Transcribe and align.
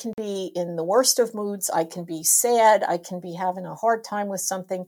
can 0.00 0.12
be 0.16 0.50
in 0.54 0.76
the 0.76 0.84
worst 0.84 1.18
of 1.18 1.34
moods. 1.34 1.70
I 1.70 1.84
can 1.84 2.04
be 2.04 2.22
sad. 2.22 2.82
I 2.86 2.98
can 2.98 3.20
be 3.20 3.34
having 3.34 3.66
a 3.66 3.74
hard 3.74 4.02
time 4.02 4.28
with 4.28 4.40
something. 4.40 4.86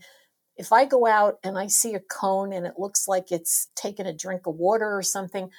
If 0.57 0.73
I 0.73 0.85
go 0.85 1.07
out 1.07 1.39
and 1.45 1.59
I 1.59 1.67
see 1.67 1.95
a 1.95 2.01
cone 2.01 2.53
and 2.53 2.67
it 2.67 2.75
looks 2.79 3.07
like 3.07 3.31
it's 3.31 3.69
taking 3.77 4.07
a 4.07 4.13
drink 4.13 4.47
of 4.47 4.57
water 4.57 4.97
or 4.97 5.03
something, 5.03 5.51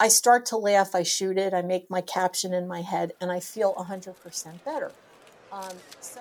I 0.00 0.08
start 0.08 0.46
to 0.46 0.56
laugh. 0.56 0.94
I 0.94 1.02
shoot 1.02 1.38
it. 1.38 1.54
I 1.54 1.62
make 1.62 1.90
my 1.90 2.00
caption 2.00 2.52
in 2.52 2.66
my 2.66 2.82
head 2.82 3.12
and 3.20 3.30
I 3.30 3.40
feel 3.40 3.74
100% 3.74 4.64
better. 4.64 4.90
Um, 5.52 5.76
so. 6.00 6.20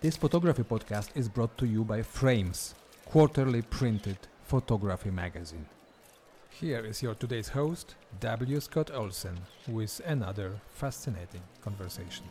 This 0.00 0.16
photography 0.16 0.64
podcast 0.64 1.08
is 1.14 1.28
brought 1.28 1.56
to 1.58 1.66
you 1.66 1.84
by 1.84 2.02
Frames, 2.02 2.74
quarterly 3.06 3.62
printed 3.62 4.18
photography 4.42 5.10
magazine. 5.10 5.66
Here 6.60 6.84
is 6.84 7.02
your 7.02 7.14
today's 7.16 7.48
host, 7.48 7.96
W. 8.20 8.60
Scott 8.60 8.92
Olsen, 8.94 9.36
with 9.66 10.00
another 10.06 10.52
fascinating 10.70 11.42
conversation. 11.60 12.24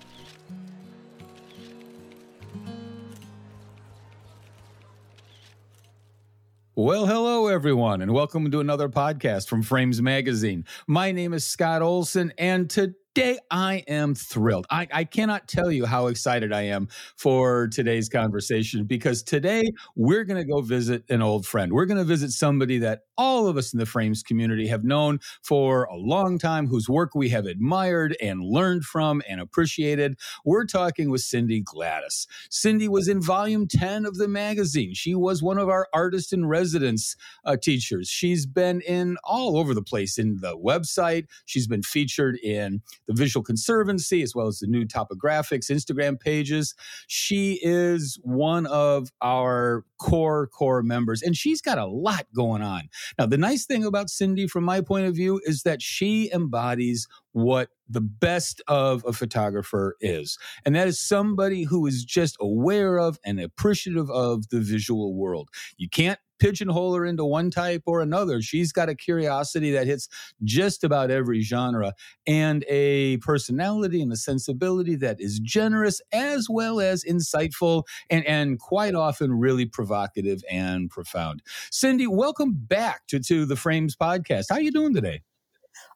Well, 6.74 7.06
hello, 7.06 7.48
everyone, 7.48 8.02
and 8.02 8.14
welcome 8.14 8.50
to 8.50 8.62
another 8.62 8.88
podcast 8.88 9.50
from 9.50 9.62
Frames 9.62 10.02
Magazine. 10.02 10.64
My 10.88 11.12
name 11.12 11.34
is 11.34 11.46
Scott 11.46 11.82
Olsen, 11.82 12.32
and 12.38 12.70
today 12.70 12.96
Today, 13.16 13.38
I 13.52 13.84
am 13.88 14.16
thrilled. 14.16 14.66
I, 14.72 14.88
I, 14.92 15.04
cannot 15.04 15.48
tell 15.48 15.72
you 15.72 15.86
how 15.86 16.08
excited 16.08 16.52
I 16.52 16.64
am 16.64 16.88
for 17.16 17.68
today's 17.68 18.10
conversation 18.10 18.86
because 18.86 19.22
today 19.22 19.72
we're 19.96 20.24
going 20.24 20.42
to 20.42 20.52
go 20.52 20.62
visit 20.62 21.04
an 21.10 21.22
old 21.22 21.46
friend. 21.46 21.72
We're 21.72 21.86
going 21.86 22.00
to 22.00 22.06
visit 22.06 22.32
somebody 22.32 22.80
that 22.80 23.02
all 23.16 23.48
of 23.48 23.56
us 23.56 23.72
in 23.72 23.78
the 23.78 23.86
Frames 23.86 24.24
community 24.24 24.68
have 24.68 24.84
known 24.84 25.20
for 25.44 25.84
a 25.84 25.96
long 25.96 26.40
time, 26.40 26.66
whose 26.66 26.90
work 26.90 27.14
we 27.14 27.30
have 27.30 27.46
admired 27.46 28.18
and 28.20 28.42
learned 28.44 28.84
from 28.84 29.22
and 29.30 29.40
appreciated. 29.40 30.18
We're 30.44 30.66
talking 30.66 31.12
with 31.12 31.22
Cindy 31.22 31.62
Gladis. 31.62 32.26
Cindy 32.50 32.88
was 32.88 33.08
in 33.08 33.22
volume 33.22 33.68
10 33.68 34.08
of 34.08 34.18
the 34.18 34.28
magazine. 34.28 34.96
She 34.96 35.14
was 35.14 35.44
one 35.44 35.60
of 35.60 35.70
our 35.70 35.88
artist 35.94 36.34
in 36.34 36.48
residence 36.48 37.16
uh, 37.46 37.58
teachers. 37.58 38.10
She's 38.10 38.48
been 38.48 38.82
in 38.82 39.18
all 39.24 39.58
over 39.58 39.76
the 39.76 39.84
place 39.84 40.18
in 40.18 40.38
the 40.38 40.58
website, 40.58 41.28
she's 41.46 41.68
been 41.68 41.84
featured 41.84 42.38
in 42.38 42.82
the 43.08 43.14
Visual 43.14 43.44
Conservancy, 43.44 44.22
as 44.22 44.36
well 44.36 44.48
as 44.48 44.60
the 44.60 44.68
new 44.68 44.86
topographics 44.86 45.70
Instagram 45.70 46.20
pages. 46.20 46.76
She 47.08 47.60
is 47.62 48.20
one 48.24 48.66
of 48.68 49.10
our 49.22 49.86
core, 50.04 50.48
core 50.48 50.84
members, 50.84 51.22
and 51.22 51.38
she's 51.38 51.62
got 51.62 51.78
a 51.78 51.86
lot 51.86 52.28
going 52.36 52.62
on. 52.62 52.90
Now, 53.18 53.26
the 53.26 53.38
nice 53.38 53.66
thing 53.66 53.86
about 53.86 54.10
Cindy, 54.10 54.48
from 54.48 54.66
my 54.66 54.82
point 54.82 55.06
of 55.08 55.16
view, 55.16 55.40
is 55.46 55.64
that 55.64 55.82
she 55.82 56.30
embodies 56.34 57.08
what 57.32 57.70
the 57.88 58.02
best 58.02 58.62
of 58.68 59.06
a 59.08 59.14
photographer 59.14 59.96
is. 60.02 60.38
And 60.66 60.76
that 60.76 60.90
is 60.90 61.00
somebody 61.00 61.64
who 61.64 61.88
is 61.88 62.04
just 62.04 62.36
aware 62.42 63.00
of 63.00 63.18
and 63.24 63.40
appreciative 63.40 64.10
of 64.12 64.50
the 64.50 64.60
visual 64.60 65.16
world. 65.16 65.48
You 65.78 65.88
can't 65.88 66.20
pigeonhole 66.44 66.94
her 66.94 67.06
into 67.06 67.24
one 67.24 67.50
type 67.50 67.84
or 67.86 68.02
another. 68.02 68.42
She's 68.42 68.74
got 68.74 68.90
a 68.90 68.96
curiosity 68.96 69.72
that 69.72 69.88
hits 69.88 70.10
just 70.44 70.84
about 70.84 71.10
every 71.10 71.42
genre 71.42 71.94
and 72.28 72.66
a 72.68 73.16
personality 73.18 74.02
and 74.02 74.12
a 74.12 74.18
sensibility 74.18 74.96
that 74.98 75.22
is 75.22 75.40
generous 75.40 76.02
as 76.12 76.48
well 76.50 76.82
as 76.82 77.06
insightful 77.06 77.84
and, 78.10 78.26
and 78.26 78.60
quite 78.60 78.94
often 78.94 79.32
really 79.32 79.66
provocative 79.94 80.44
and 80.50 80.90
profound. 80.90 81.44
Cindy, 81.70 82.08
welcome 82.08 82.54
back 82.54 83.06
to, 83.08 83.20
to 83.20 83.46
the 83.46 83.56
Frames 83.56 83.96
podcast. 83.96 84.46
How 84.50 84.56
are 84.56 84.62
you 84.62 84.72
doing 84.72 84.92
today? 84.92 85.22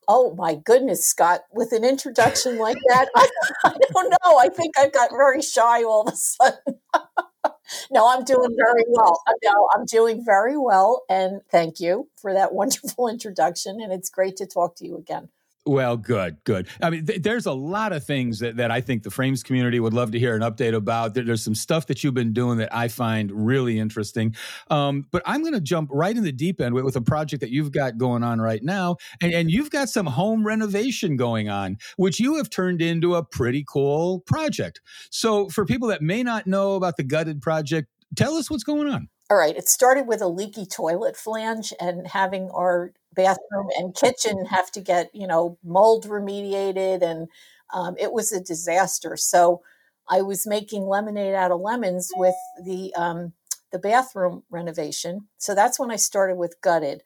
Oh 0.07 0.35
my 0.35 0.53
goodness, 0.53 1.03
Scott, 1.03 1.41
with 1.51 1.71
an 1.71 1.83
introduction 1.83 2.59
like 2.59 2.77
that, 2.89 3.07
I, 3.15 3.27
I 3.65 3.75
don't 3.91 4.13
know. 4.23 4.37
I 4.37 4.49
think 4.49 4.77
I've 4.77 4.93
got 4.93 5.09
very 5.09 5.41
shy 5.41 5.83
all 5.83 6.03
of 6.07 6.13
a 6.13 6.15
sudden. 6.15 6.75
no, 7.91 8.07
I'm 8.07 8.23
doing 8.23 8.55
very 8.55 8.83
well. 8.87 9.19
Uh, 9.27 9.33
no, 9.43 9.67
I'm 9.75 9.85
doing 9.85 10.23
very 10.23 10.57
well. 10.57 11.03
And 11.09 11.41
thank 11.49 11.79
you 11.79 12.07
for 12.21 12.33
that 12.33 12.53
wonderful 12.53 13.07
introduction. 13.07 13.81
And 13.81 13.91
it's 13.91 14.11
great 14.11 14.37
to 14.37 14.45
talk 14.45 14.75
to 14.75 14.85
you 14.85 14.95
again. 14.95 15.29
Well, 15.67 15.97
good, 15.97 16.37
good. 16.45 16.69
I 16.81 16.89
mean, 16.89 17.05
th- 17.05 17.21
there's 17.21 17.45
a 17.45 17.51
lot 17.51 17.91
of 17.91 18.03
things 18.05 18.39
that, 18.39 18.55
that 18.55 18.71
I 18.71 18.79
think 18.79 19.03
the 19.03 19.11
frames 19.11 19.43
community 19.43 19.81
would 19.81 19.93
love 19.93 20.11
to 20.11 20.19
hear 20.19 20.33
an 20.33 20.41
update 20.41 20.73
about. 20.73 21.13
There, 21.13 21.25
there's 21.25 21.43
some 21.43 21.55
stuff 21.55 21.87
that 21.87 22.03
you've 22.03 22.13
been 22.13 22.31
doing 22.31 22.57
that 22.59 22.73
I 22.73 22.87
find 22.87 23.31
really 23.31 23.77
interesting. 23.77 24.33
Um, 24.69 25.07
but 25.11 25.21
I'm 25.25 25.41
going 25.41 25.53
to 25.53 25.61
jump 25.61 25.89
right 25.91 26.15
in 26.15 26.23
the 26.23 26.31
deep 26.31 26.61
end 26.61 26.73
with, 26.73 26.85
with, 26.85 26.95
a 26.95 27.01
project 27.01 27.41
that 27.41 27.49
you've 27.49 27.73
got 27.73 27.97
going 27.97 28.23
on 28.23 28.39
right 28.39 28.63
now. 28.63 28.95
And, 29.21 29.33
and 29.33 29.51
you've 29.51 29.69
got 29.69 29.89
some 29.89 30.05
home 30.05 30.47
renovation 30.47 31.17
going 31.17 31.49
on, 31.49 31.77
which 31.97 32.17
you 32.19 32.35
have 32.35 32.49
turned 32.49 32.81
into 32.81 33.15
a 33.15 33.23
pretty 33.23 33.65
cool 33.67 34.21
project. 34.21 34.79
So, 35.11 35.49
for 35.49 35.65
people 35.65 35.89
that 35.89 36.01
may 36.01 36.23
not 36.23 36.47
know 36.47 36.75
about 36.75 36.95
the 36.95 37.03
Gutted 37.03 37.41
project, 37.41 37.89
tell 38.15 38.35
us 38.35 38.49
what's 38.49 38.63
going 38.63 38.87
on. 38.87 39.09
All 39.29 39.37
right. 39.37 39.55
It 39.57 39.67
started 39.67 40.07
with 40.07 40.21
a 40.21 40.27
leaky 40.27 40.65
toilet 40.65 41.17
flange 41.17 41.73
and 41.81 42.07
having 42.07 42.49
our 42.51 42.93
bathroom 43.13 43.67
and 43.77 43.93
kitchen 43.93 44.45
have 44.45 44.71
to 44.71 44.81
get, 44.81 45.09
you 45.13 45.27
know, 45.27 45.57
mold 45.63 46.05
remediated. 46.07 47.01
And 47.01 47.27
um, 47.73 47.95
it 47.99 48.13
was 48.13 48.31
a 48.31 48.39
disaster. 48.39 49.17
So 49.17 49.61
I 50.09 50.21
was 50.21 50.47
making 50.47 50.87
lemonade 50.87 51.33
out 51.33 51.51
of 51.51 51.59
lemons 51.59 52.09
with 52.15 52.35
the, 52.63 52.93
um, 52.95 53.33
the 53.73 53.79
bathroom 53.79 54.43
renovation. 54.49 55.27
So 55.37 55.53
that's 55.53 55.77
when 55.77 55.91
I 55.91 55.97
started 55.97 56.37
with 56.37 56.61
gutted. 56.61 57.01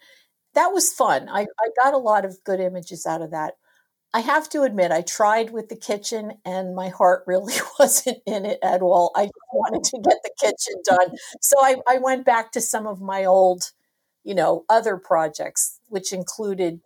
That 0.55 0.73
was 0.73 0.93
fun. 0.93 1.29
I, 1.29 1.41
I 1.43 1.69
got 1.83 1.93
a 1.93 1.97
lot 1.99 2.25
of 2.25 2.43
good 2.45 2.59
images 2.59 3.05
out 3.05 3.21
of 3.21 3.31
that. 3.31 3.55
I 4.13 4.19
have 4.19 4.49
to 4.49 4.63
admit, 4.63 4.91
I 4.91 5.01
tried 5.01 5.51
with 5.51 5.69
the 5.69 5.75
kitchen 5.75 6.33
and 6.45 6.75
my 6.75 6.89
heart 6.89 7.23
really 7.27 7.53
wasn't 7.79 8.19
in 8.25 8.45
it 8.45 8.59
at 8.63 8.81
all. 8.81 9.11
I 9.15 9.29
wanted 9.53 9.83
to 9.85 9.99
get 10.01 10.17
the 10.23 10.31
kitchen 10.39 10.81
done. 10.85 11.17
So 11.41 11.57
I, 11.61 11.77
I 11.87 11.97
went 11.97 12.25
back 12.25 12.51
to 12.53 12.61
some 12.61 12.87
of 12.87 13.01
my 13.01 13.25
old, 13.25 13.71
you 14.23 14.35
know, 14.35 14.65
other 14.69 14.97
projects, 14.97 15.79
which 15.87 16.11
included 16.13 16.81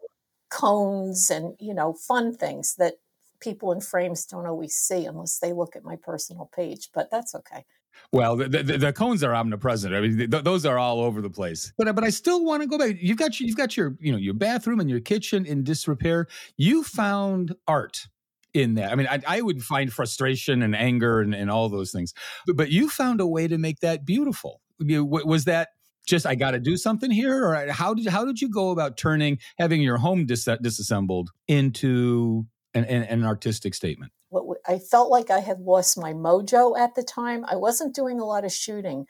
cones 0.49 1.29
and, 1.29 1.55
you 1.59 1.73
know, 1.73 1.93
fun 1.93 2.35
things 2.35 2.75
that 2.77 2.95
people 3.39 3.71
in 3.71 3.81
frames 3.81 4.25
don't 4.25 4.45
always 4.47 4.75
see 4.75 5.05
unless 5.05 5.39
they 5.39 5.53
look 5.53 5.75
at 5.75 5.83
my 5.83 5.95
personal 5.95 6.49
page, 6.55 6.89
but 6.93 7.09
that's 7.11 7.35
okay. 7.35 7.65
Well, 8.11 8.35
the, 8.35 8.47
the, 8.47 8.77
the, 8.77 8.93
cones 8.93 9.23
are 9.23 9.35
omnipresent. 9.35 9.93
I 9.93 10.01
mean, 10.01 10.17
th- 10.17 10.43
those 10.43 10.65
are 10.65 10.77
all 10.77 11.01
over 11.01 11.21
the 11.21 11.29
place. 11.29 11.73
But 11.77 11.87
uh, 11.87 11.93
but 11.93 12.03
I 12.03 12.09
still 12.09 12.43
want 12.43 12.61
to 12.61 12.67
go 12.67 12.77
back. 12.77 12.95
You've 12.99 13.17
got 13.17 13.39
you've 13.39 13.57
got 13.57 13.75
your 13.75 13.97
you 13.99 14.11
know 14.11 14.17
your 14.17 14.33
bathroom 14.33 14.79
and 14.79 14.89
your 14.89 14.99
kitchen 14.99 15.45
in 15.45 15.63
disrepair. 15.63 16.27
You 16.57 16.83
found 16.83 17.55
art 17.67 18.07
in 18.53 18.75
that. 18.75 18.91
I 18.91 18.95
mean, 18.95 19.07
I, 19.07 19.21
I 19.27 19.41
would 19.41 19.61
find 19.61 19.91
frustration 19.91 20.61
and 20.61 20.75
anger 20.75 21.19
and, 21.19 21.35
and 21.35 21.51
all 21.51 21.67
those 21.67 21.91
things, 21.91 22.13
but, 22.47 22.55
but 22.55 22.71
you 22.71 22.89
found 22.89 23.19
a 23.19 23.27
way 23.27 23.47
to 23.47 23.57
make 23.57 23.81
that 23.81 24.05
beautiful. 24.05 24.61
Was 24.79 25.45
that 25.45 25.69
just 26.05 26.25
I 26.25 26.35
got 26.35 26.51
to 26.51 26.59
do 26.59 26.77
something 26.77 27.11
here, 27.11 27.45
or 27.45 27.71
how 27.71 27.93
did 27.93 28.07
how 28.07 28.25
did 28.25 28.41
you 28.41 28.49
go 28.49 28.71
about 28.71 28.97
turning 28.97 29.39
having 29.57 29.81
your 29.81 29.97
home 29.97 30.25
dis- 30.25 30.47
disassembled 30.61 31.31
into 31.47 32.45
an, 32.73 32.85
an, 32.85 33.03
an 33.03 33.25
artistic 33.25 33.73
statement? 33.73 34.11
What 34.43 34.57
I 34.67 34.79
felt 34.79 35.09
like 35.09 35.29
I 35.29 35.39
had 35.39 35.61
lost 35.61 35.97
my 35.97 36.13
mojo 36.13 36.77
at 36.77 36.95
the 36.95 37.03
time. 37.03 37.45
I 37.47 37.55
wasn't 37.55 37.95
doing 37.95 38.19
a 38.19 38.25
lot 38.25 38.43
of 38.43 38.51
shooting. 38.51 39.05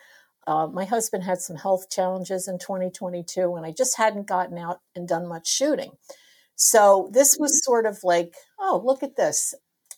Uh, 0.47 0.67
my 0.67 0.85
husband 0.85 1.23
had 1.23 1.41
some 1.41 1.55
health 1.55 1.89
challenges 1.89 2.47
in 2.47 2.59
2022, 2.59 3.55
and 3.55 3.65
I 3.65 3.71
just 3.71 3.97
hadn't 3.97 4.27
gotten 4.27 4.57
out 4.57 4.79
and 4.95 5.07
done 5.07 5.27
much 5.27 5.47
shooting. 5.47 5.91
So 6.55 7.09
this 7.11 7.37
was 7.39 7.51
mm-hmm. 7.51 7.71
sort 7.71 7.85
of 7.85 7.99
like, 8.03 8.35
oh, 8.59 8.81
look 8.85 9.01
at 9.01 9.15
this. 9.15 9.55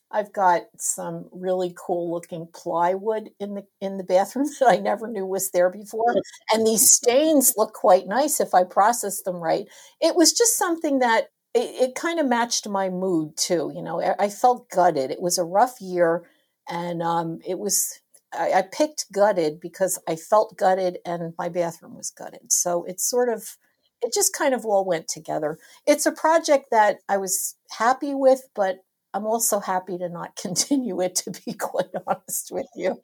I've 0.10 0.32
got 0.32 0.62
some 0.78 1.28
really 1.34 1.76
cool 1.78 2.12
looking 2.12 2.48
plywood 2.54 3.30
in 3.40 3.56
the 3.56 3.64
in 3.82 3.98
the 3.98 4.04
bathroom 4.04 4.48
that 4.60 4.70
I 4.70 4.78
never 4.78 5.08
knew 5.08 5.26
was 5.26 5.52
there 5.52 5.70
before. 5.70 6.16
And 6.54 6.66
these 6.66 6.90
stains 6.92 7.56
look 7.58 7.74
quite 7.74 8.08
nice 8.08 8.40
if 8.40 8.54
I 8.54 8.64
process 8.64 9.22
them 9.24 9.36
right. 9.36 9.68
It 10.00 10.16
was 10.16 10.32
just 10.32 10.58
something 10.58 11.00
that 11.00 11.28
it, 11.58 11.90
it 11.90 11.96
kind 11.96 12.20
of 12.20 12.28
matched 12.28 12.68
my 12.68 12.90
mood 12.90 13.36
too. 13.36 13.72
You 13.76 13.82
know, 13.82 14.02
I, 14.02 14.26
I, 14.26 14.30
felt 14.30 14.70
gutted. 14.70 15.12
It 15.12 15.22
was 15.22 15.38
a 15.38 15.44
rough 15.44 15.82
year, 15.82 16.24
and 16.70 17.02
um, 17.02 17.40
it 17.46 17.60
was. 17.60 18.00
I, 18.34 18.54
I 18.54 18.62
picked 18.62 19.12
gutted 19.12 19.60
because 19.60 20.00
I 20.08 20.16
felt 20.16 20.58
gutted, 20.58 21.00
and 21.06 21.34
my 21.38 21.50
bathroom 21.50 21.96
was 21.96 22.12
gutted. 22.12 22.52
So 22.52 22.84
it's 22.86 23.10
sort 23.10 23.30
of 23.30 23.58
it 24.02 24.14
just 24.14 24.34
kind 24.34 24.54
of 24.54 24.66
all 24.66 24.86
went 24.86 25.08
together. 25.08 25.58
It's 25.88 26.06
a 26.06 26.12
project 26.12 26.68
that 26.72 26.98
I 27.10 27.18
was 27.18 27.56
happy 27.72 28.14
with, 28.14 28.42
but 28.56 28.78
I'm 29.14 29.26
also 29.26 29.60
happy 29.60 29.98
to 29.98 30.10
not 30.10 30.36
continue 30.42 31.02
it, 31.02 31.16
to 31.16 31.32
be 31.32 31.54
quite 31.54 31.90
honest 32.06 32.52
with 32.52 32.68
you 32.76 33.02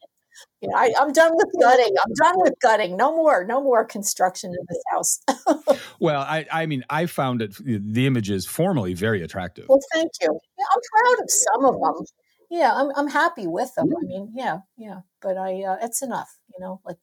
you 0.61 0.69
know, 0.69 0.75
I, 0.75 0.93
am 0.99 1.11
done 1.11 1.31
with 1.35 1.49
gutting. 1.61 1.93
I'm 2.05 2.13
done 2.13 2.35
with 2.37 2.53
gutting. 2.61 2.97
No 2.97 3.15
more, 3.15 3.45
no 3.45 3.61
more 3.61 3.85
construction 3.85 4.51
in 4.51 4.65
this 4.67 4.83
house. 4.91 5.79
well, 5.99 6.21
I, 6.21 6.45
I 6.51 6.65
mean, 6.65 6.83
I 6.89 7.05
found 7.05 7.41
it 7.41 7.55
the 7.63 8.07
images 8.07 8.45
formally 8.45 8.93
very 8.93 9.21
attractive. 9.21 9.65
Well, 9.67 9.79
thank 9.93 10.11
you. 10.21 10.39
Yeah, 10.57 10.65
I'm 10.73 10.81
proud 10.91 11.23
of 11.23 11.29
some 11.29 11.65
of 11.65 11.81
them. 11.81 12.05
Yeah, 12.49 12.71
I'm 12.73 12.91
I'm 12.95 13.09
happy 13.09 13.47
with 13.47 13.73
them. 13.75 13.87
I 13.97 14.05
mean, 14.05 14.31
yeah, 14.35 14.59
yeah, 14.77 15.01
but 15.21 15.37
I 15.37 15.63
uh, 15.63 15.77
it's 15.81 16.01
enough. 16.01 16.37
You 16.53 16.63
know, 16.63 16.81
like 16.85 16.99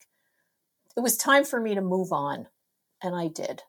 it 0.96 1.00
was 1.00 1.16
time 1.16 1.44
for 1.44 1.60
me 1.60 1.74
to 1.74 1.80
move 1.80 2.12
on, 2.12 2.46
and 3.02 3.14
I 3.16 3.28
did. 3.28 3.62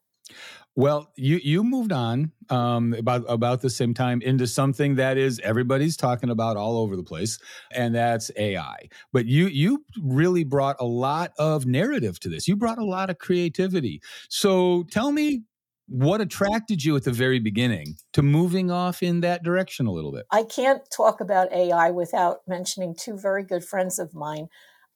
Well, 0.75 1.11
you 1.17 1.37
you 1.43 1.65
moved 1.65 1.91
on 1.91 2.31
um, 2.49 2.93
about 2.93 3.25
about 3.27 3.61
the 3.61 3.69
same 3.69 3.93
time 3.93 4.21
into 4.21 4.47
something 4.47 4.95
that 4.95 5.17
is 5.17 5.39
everybody's 5.43 5.97
talking 5.97 6.29
about 6.29 6.55
all 6.55 6.77
over 6.77 6.95
the 6.95 7.03
place, 7.03 7.39
and 7.71 7.93
that's 7.93 8.31
AI. 8.37 8.87
But 9.11 9.25
you 9.25 9.47
you 9.47 9.83
really 10.01 10.45
brought 10.45 10.77
a 10.79 10.85
lot 10.85 11.33
of 11.37 11.65
narrative 11.65 12.21
to 12.21 12.29
this. 12.29 12.47
You 12.47 12.55
brought 12.55 12.77
a 12.77 12.85
lot 12.85 13.09
of 13.09 13.17
creativity. 13.17 14.01
So 14.29 14.85
tell 14.91 15.11
me 15.11 15.43
what 15.87 16.21
attracted 16.21 16.85
you 16.85 16.95
at 16.95 17.03
the 17.03 17.11
very 17.11 17.39
beginning 17.39 17.97
to 18.13 18.21
moving 18.21 18.71
off 18.71 19.03
in 19.03 19.19
that 19.21 19.43
direction 19.43 19.87
a 19.87 19.91
little 19.91 20.13
bit. 20.13 20.25
I 20.31 20.43
can't 20.43 20.81
talk 20.89 21.19
about 21.19 21.51
AI 21.51 21.91
without 21.91 22.39
mentioning 22.47 22.95
two 22.97 23.17
very 23.17 23.43
good 23.43 23.65
friends 23.65 23.99
of 23.99 24.13
mine, 24.13 24.47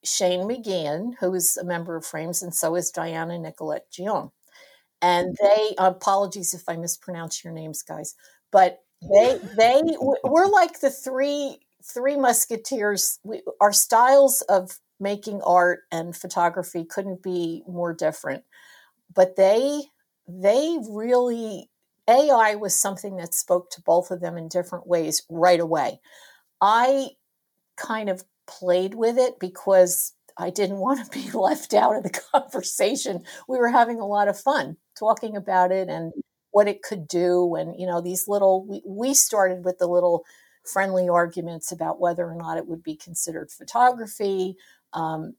Shane 0.05 0.47
McGeehan, 0.47 1.15
who 1.19 1.33
is 1.33 1.57
a 1.57 1.65
member 1.65 1.97
of 1.97 2.05
Frames, 2.05 2.41
and 2.41 2.55
so 2.55 2.75
is 2.75 2.91
Diana 2.91 3.37
Nicolette 3.37 3.91
Jeon 3.91 4.31
and 5.05 5.37
they 5.39 5.75
apologies 5.77 6.55
if 6.55 6.63
I 6.67 6.77
mispronounce 6.77 7.43
your 7.43 7.53
names, 7.53 7.83
guys, 7.83 8.15
but 8.51 8.79
they 9.13 9.39
they 9.55 9.81
we're 10.23 10.47
like 10.47 10.79
the 10.79 10.89
three 10.89 11.59
three 11.83 12.17
musketeers. 12.17 13.19
We, 13.23 13.43
our 13.61 13.71
styles 13.71 14.41
of 14.49 14.79
making 14.99 15.41
art 15.43 15.81
and 15.91 16.15
photography 16.15 16.85
couldn't 16.85 17.21
be 17.21 17.61
more 17.67 17.93
different, 17.93 18.45
but 19.13 19.35
they 19.35 19.83
they 20.27 20.79
really 20.89 21.69
AI 22.09 22.55
was 22.55 22.79
something 22.79 23.17
that 23.17 23.35
spoke 23.35 23.69
to 23.71 23.81
both 23.83 24.09
of 24.09 24.21
them 24.21 24.37
in 24.37 24.47
different 24.47 24.87
ways 24.87 25.21
right 25.29 25.59
away. 25.59 25.99
I 26.61 27.09
kind 27.77 28.09
of 28.09 28.23
played 28.47 28.95
with 28.95 29.19
it 29.19 29.39
because 29.39 30.13
I 30.35 30.49
didn't 30.49 30.77
want 30.85 31.05
to 31.05 31.11
be 31.11 31.29
left 31.29 31.75
out 31.75 31.95
of 31.95 32.01
the 32.01 32.21
conversation. 32.33 33.23
We 33.47 33.59
were 33.59 33.69
having 33.69 33.99
a 33.99 34.07
lot 34.07 34.29
of 34.29 34.39
fun 34.39 34.77
talking 34.97 35.35
about 35.35 35.71
it 35.71 35.89
and 35.89 36.13
what 36.51 36.67
it 36.67 36.81
could 36.81 37.07
do. 37.07 37.55
And, 37.55 37.79
you 37.79 37.85
know, 37.85 38.01
these 38.01 38.27
little, 38.27 38.65
we, 38.65 38.81
we 38.85 39.13
started 39.13 39.65
with 39.65 39.77
the 39.77 39.87
little 39.87 40.23
friendly 40.71 41.09
arguments 41.09 41.71
about 41.71 41.99
whether 41.99 42.25
or 42.25 42.35
not 42.35 42.57
it 42.57 42.67
would 42.67 42.81
be 42.81 42.95
considered 42.95 43.51
photography. 43.51 44.55
Um, 44.93 45.35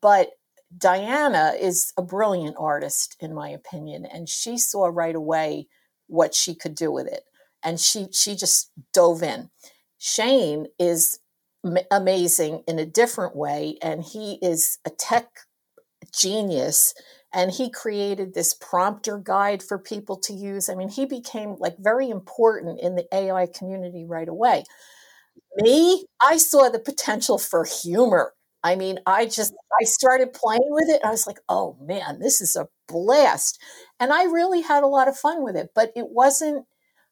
but 0.00 0.30
Diana 0.76 1.54
is 1.58 1.92
a 1.96 2.02
brilliant 2.02 2.56
artist, 2.58 3.16
in 3.20 3.34
my 3.34 3.48
opinion, 3.48 4.06
and 4.06 4.28
she 4.28 4.56
saw 4.56 4.86
right 4.86 5.16
away 5.16 5.66
what 6.06 6.34
she 6.34 6.54
could 6.54 6.74
do 6.74 6.92
with 6.92 7.06
it. 7.08 7.24
And 7.62 7.78
she, 7.80 8.06
she 8.12 8.36
just 8.36 8.70
dove 8.92 9.22
in. 9.22 9.50
Shane 9.98 10.66
is 10.78 11.18
amazing 11.90 12.62
in 12.66 12.78
a 12.78 12.86
different 12.86 13.36
way. 13.36 13.76
And 13.82 14.02
he 14.02 14.38
is 14.40 14.78
a 14.86 14.90
tech 14.90 15.28
genius. 16.12 16.94
And 17.32 17.52
he 17.52 17.70
created 17.70 18.34
this 18.34 18.54
prompter 18.54 19.18
guide 19.18 19.62
for 19.62 19.78
people 19.78 20.16
to 20.18 20.32
use. 20.32 20.68
I 20.68 20.74
mean, 20.74 20.88
he 20.88 21.06
became 21.06 21.56
like 21.58 21.76
very 21.78 22.10
important 22.10 22.80
in 22.80 22.96
the 22.96 23.06
AI 23.14 23.46
community 23.46 24.04
right 24.04 24.28
away. 24.28 24.64
Me, 25.56 26.06
I 26.20 26.38
saw 26.38 26.68
the 26.68 26.80
potential 26.80 27.38
for 27.38 27.64
humor. 27.64 28.34
I 28.62 28.76
mean, 28.76 28.98
I 29.06 29.26
just 29.26 29.54
I 29.80 29.84
started 29.84 30.32
playing 30.32 30.68
with 30.68 30.88
it. 30.88 31.00
I 31.04 31.10
was 31.10 31.26
like, 31.26 31.38
"Oh 31.48 31.76
man, 31.80 32.18
this 32.20 32.40
is 32.40 32.56
a 32.56 32.68
blast!" 32.88 33.58
And 33.98 34.12
I 34.12 34.24
really 34.24 34.60
had 34.60 34.82
a 34.82 34.88
lot 34.88 35.08
of 35.08 35.16
fun 35.16 35.42
with 35.42 35.56
it. 35.56 35.70
But 35.74 35.92
it 35.96 36.08
wasn't 36.10 36.66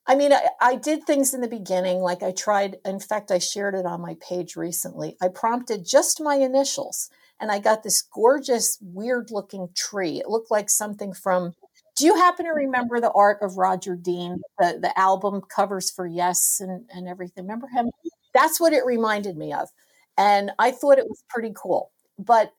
I 0.09 0.15
mean, 0.15 0.33
I, 0.33 0.49
I, 0.59 0.77
did 0.77 1.05
things 1.05 1.35
in 1.35 1.43
the 1.43 1.49
beginning, 1.49 1.99
like 1.99 2.23
I 2.23 2.33
tried, 2.33 2.79
in 2.83 2.99
fact, 2.99 3.31
I 3.31 3.39
shared 3.39 3.75
it 3.75 3.85
on 3.85 4.01
my 4.01 4.17
page 4.27 4.57
recently. 4.57 5.19
I 5.21 5.29
prompted 5.29 5.85
just 5.85 6.19
my 6.19 6.37
initials 6.37 7.11
and 7.41 7.51
I 7.51 7.59
got 7.59 7.83
this 7.83 8.03
gorgeous, 8.03 8.79
weird 8.81 9.31
looking 9.31 9.69
tree. 9.75 10.19
It 10.19 10.29
looked 10.29 10.51
like 10.51 10.71
something 10.71 11.13
from, 11.13 11.55
do 11.97 12.07
you 12.07 12.17
happen 12.17 12.47
to 12.47 12.53
remember 12.53 13.01
the 13.01 13.13
art 13.13 13.39
of 13.43 13.59
Roger 13.59 13.97
Dean, 13.97 14.41
the, 14.59 14.79
the 14.81 14.99
album 14.99 15.43
covers 15.43 15.91
for 15.91 16.07
Yes 16.07 16.61
and, 16.61 16.85
and 16.93 17.09
everything? 17.09 17.45
Remember 17.45 17.69
him? 17.69 17.91
That's 18.35 18.61
what 18.61 18.73
it 18.73 18.85
reminded 18.85 19.37
me 19.37 19.53
of. 19.53 19.69
And 20.17 20.51
I 20.59 20.73
thought 20.73 20.99
it 20.99 21.09
was 21.09 21.23
pretty 21.29 21.53
cool. 21.55 21.91
But 22.19 22.53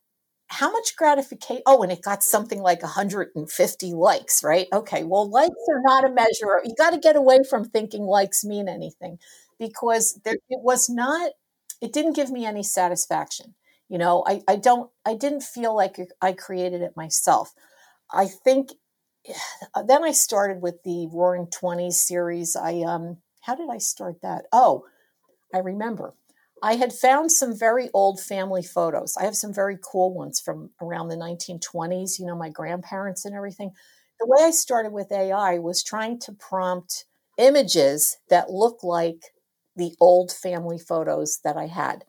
how 0.50 0.72
much 0.72 0.96
gratification 0.96 1.62
oh 1.68 1.84
and 1.84 1.92
it 1.92 2.02
got 2.02 2.24
something 2.24 2.60
like 2.60 2.82
150 2.82 3.94
likes 3.94 4.44
right 4.44 4.68
okay 4.74 5.04
well 5.04 5.30
likes 5.30 5.54
are 5.70 5.82
not 5.84 6.04
a 6.04 6.10
measure 6.10 6.60
you 6.66 6.74
got 6.76 6.90
to 6.90 6.98
get 6.98 7.16
away 7.16 7.40
from 7.48 7.64
thinking 7.64 8.04
likes 8.04 8.44
mean 8.44 8.68
anything 8.68 9.20
because 9.60 10.20
there, 10.26 10.38
it 10.50 10.60
was 10.62 10.90
not 10.90 11.32
it 11.82 11.94
didn't 11.94 12.16
give 12.16 12.32
me 12.32 12.46
any 12.46 12.64
satisfaction 12.64 13.54
you 13.90 13.98
know 13.98 14.24
I, 14.28 14.42
I 14.48 14.56
don't 14.56 14.90
i 15.06 15.16
didn't 15.16 15.44
feel 15.44 15.76
like 15.76 15.98
i 16.22 16.32
created 16.34 16.82
it 16.82 16.98
myself 16.98 17.54
i 18.12 18.26
think 18.28 18.72
then 19.88 20.04
i 20.04 20.12
started 20.12 20.62
with 20.62 20.84
the 20.84 21.10
roaring 21.12 21.48
20s 21.48 22.02
series 22.02 22.56
i 22.56 22.82
um 22.82 23.18
how 23.42 23.56
did 23.56 23.70
i 23.70 23.78
start 23.78 24.22
that 24.22 24.46
oh 24.52 24.86
i 25.54 25.60
remember 25.60 26.14
I 26.62 26.76
had 26.76 26.92
found 26.92 27.32
some 27.32 27.58
very 27.58 27.90
old 27.94 28.20
family 28.20 28.64
photos. 28.64 29.16
I 29.18 29.24
have 29.24 29.36
some 29.36 29.54
very 29.54 29.78
cool 29.82 30.14
ones 30.14 30.42
from 30.42 30.72
around 30.82 31.08
the 31.08 31.16
1920s, 31.16 32.20
you 32.20 32.26
know, 32.26 32.36
my 32.36 32.50
grandparents 32.50 33.24
and 33.26 33.34
everything. 33.34 33.72
The 34.20 34.28
way 34.28 34.44
I 34.44 34.52
started 34.52 34.92
with 34.92 35.12
AI 35.12 35.60
was 35.60 35.84
trying 35.84 36.20
to 36.20 36.34
prompt 36.34 37.06
images 37.38 38.18
that 38.30 38.50
look 38.52 38.84
like 38.84 39.24
the 39.76 39.96
old 40.02 40.32
family 40.32 40.78
photos 40.80 41.40
that 41.46 41.56
I 41.56 41.68
had. 41.68 42.04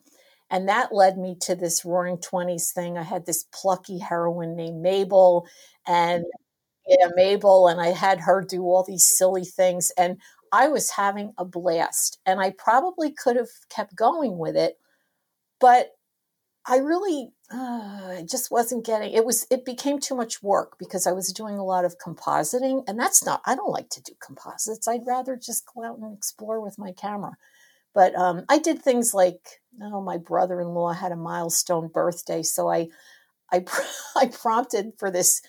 And 0.50 0.69
that 0.69 0.93
led 0.93 1.17
me 1.17 1.37
to 1.43 1.55
this 1.55 1.85
roaring 1.85 2.19
20s 2.19 2.73
thing. 2.73 2.99
I 2.99 3.02
had 3.02 3.26
this 3.26 3.44
plucky 3.52 3.99
heroine 3.99 4.56
named 4.56 4.82
Mabel 4.82 5.47
and 5.87 6.25
yeah, 6.87 7.08
Mabel, 7.14 7.69
and 7.69 7.81
I 7.81 7.88
had 7.88 8.20
her 8.20 8.43
do 8.43 8.62
all 8.64 8.82
these 8.82 9.06
silly 9.06 9.44
things. 9.44 9.93
And 9.97 10.19
I 10.52 10.69
was 10.69 10.91
having 10.91 11.32
a 11.38 11.44
blast 11.44 12.19
and 12.26 12.41
I 12.41 12.50
probably 12.50 13.12
could 13.12 13.37
have 13.37 13.50
kept 13.69 13.94
going 13.94 14.38
with 14.38 14.56
it, 14.56 14.79
but 15.61 15.93
I 16.67 16.79
really 16.79 17.32
uh, 17.52 18.23
just 18.23 18.50
wasn't 18.50 18.87
getting 18.87 19.12
it 19.12 19.25
was 19.25 19.47
it 19.50 19.64
became 19.64 19.99
too 19.99 20.14
much 20.14 20.43
work 20.43 20.76
because 20.79 21.06
I 21.06 21.12
was 21.12 21.32
doing 21.32 21.58
a 21.58 21.64
lot 21.64 21.85
of 21.85 21.97
compositing 21.99 22.85
and 22.87 22.99
that's 22.99 23.25
not 23.25 23.43
I 23.47 23.55
don't 23.56 23.73
like 23.73 23.88
to 23.91 24.02
do 24.02 24.12
composites. 24.20 24.87
I'd 24.88 25.06
rather 25.06 25.37
just 25.37 25.64
go 25.75 25.85
out 25.85 25.99
and 25.99 26.17
explore 26.17 26.61
with 26.61 26.79
my 26.79 26.93
camera. 26.93 27.32
But 27.94 28.14
um, 28.17 28.44
I 28.49 28.58
did 28.58 28.82
things 28.82 29.14
like 29.14 29.60
oh 29.82 30.00
my 30.02 30.17
brother-in-law 30.19 30.93
had 30.93 31.12
a 31.12 31.17
milestone 31.17 31.88
birthday 31.88 32.43
so 32.43 32.69
I 32.69 32.88
I 33.52 33.64
I 34.17 34.28
prompted 34.28 34.93
for 34.99 35.11
this. 35.11 35.43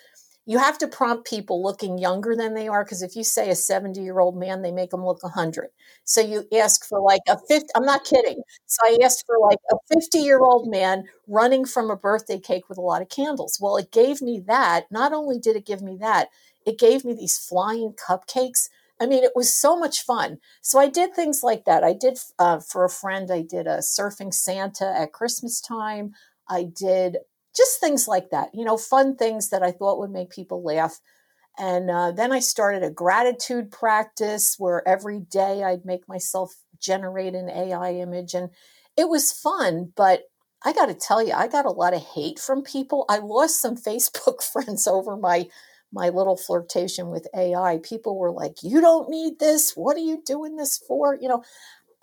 You 0.47 0.59
have 0.59 0.77
to 0.79 0.87
prompt 0.87 1.27
people 1.27 1.63
looking 1.63 1.99
younger 1.99 2.35
than 2.35 2.55
they 2.55 2.67
are 2.67 2.83
because 2.83 3.03
if 3.03 3.15
you 3.15 3.23
say 3.23 3.49
a 3.49 3.55
70 3.55 4.01
year 4.01 4.19
old 4.19 4.37
man 4.37 4.61
they 4.63 4.71
make 4.71 4.91
them 4.91 5.05
look 5.05 5.23
100 5.23 5.69
so 6.05 6.21
you 6.21 6.45
ask 6.57 6.87
for 6.87 7.01
like 7.01 7.21
a 7.29 7.37
50 7.49 7.69
i'm 7.75 7.85
not 7.85 8.05
kidding. 8.05 8.41
So 8.67 8.79
i 8.85 8.97
asked 9.03 9.25
for 9.27 9.37
like 9.39 9.59
a 9.71 9.77
50 9.93 10.19
year 10.19 10.39
old 10.41 10.69
man 10.69 11.05
running 11.27 11.65
from 11.65 11.91
a 11.91 11.97
birthday 11.97 12.39
cake 12.39 12.69
with 12.69 12.77
a 12.79 12.81
lot 12.81 13.01
of 13.03 13.09
candles. 13.09 13.59
Well 13.61 13.77
it 13.77 13.91
gave 13.91 14.21
me 14.21 14.41
that. 14.47 14.85
Not 14.91 15.13
only 15.13 15.39
did 15.39 15.55
it 15.57 15.65
give 15.67 15.81
me 15.81 15.97
that 16.01 16.29
it 16.65 16.79
gave 16.79 17.05
me 17.05 17.13
these 17.13 17.37
flying 17.37 17.93
cupcakes 17.93 18.69
I 19.01 19.07
mean, 19.07 19.23
it 19.23 19.31
was 19.35 19.53
so 19.53 19.75
much 19.75 20.03
fun. 20.03 20.37
So 20.61 20.79
I 20.79 20.87
did 20.87 21.15
things 21.15 21.41
like 21.41 21.65
that. 21.65 21.83
I 21.83 21.93
did 21.93 22.19
uh, 22.37 22.59
for 22.59 22.85
a 22.85 22.89
friend. 22.89 23.31
I 23.31 23.41
did 23.41 23.65
a 23.65 23.79
surfing 23.79 24.31
Santa 24.31 24.85
at 24.95 25.11
Christmas 25.11 25.59
time. 25.59 26.13
I 26.47 26.65
did 26.65 27.17
just 27.57 27.79
things 27.79 28.07
like 28.07 28.29
that, 28.29 28.49
you 28.53 28.63
know, 28.63 28.77
fun 28.77 29.15
things 29.15 29.49
that 29.49 29.63
I 29.63 29.71
thought 29.71 29.99
would 29.99 30.11
make 30.11 30.29
people 30.29 30.63
laugh. 30.63 30.99
And 31.57 31.89
uh, 31.89 32.11
then 32.11 32.31
I 32.31 32.39
started 32.39 32.83
a 32.83 32.91
gratitude 32.91 33.71
practice 33.71 34.55
where 34.57 34.87
every 34.87 35.19
day 35.19 35.63
I'd 35.63 35.83
make 35.83 36.07
myself 36.07 36.55
generate 36.79 37.33
an 37.33 37.49
AI 37.49 37.93
image. 37.95 38.35
And 38.35 38.49
it 38.95 39.09
was 39.09 39.31
fun, 39.31 39.91
but 39.95 40.23
I 40.63 40.73
got 40.73 40.85
to 40.85 40.93
tell 40.93 41.25
you, 41.25 41.33
I 41.33 41.47
got 41.47 41.65
a 41.65 41.71
lot 41.71 41.95
of 41.95 42.01
hate 42.01 42.39
from 42.39 42.61
people. 42.61 43.05
I 43.09 43.17
lost 43.17 43.59
some 43.59 43.75
Facebook 43.87 44.43
friends 44.43 44.87
over 44.87 45.17
my 45.17 45.49
my 45.91 46.09
little 46.09 46.37
flirtation 46.37 47.09
with 47.09 47.27
AI. 47.35 47.79
People 47.83 48.17
were 48.17 48.31
like, 48.31 48.63
"You 48.63 48.81
don't 48.81 49.09
need 49.09 49.39
this. 49.39 49.75
What 49.75 49.97
are 49.97 50.01
you 50.01 50.21
doing 50.25 50.55
this 50.55 50.77
for?" 50.77 51.15
You 51.15 51.29
know, 51.29 51.43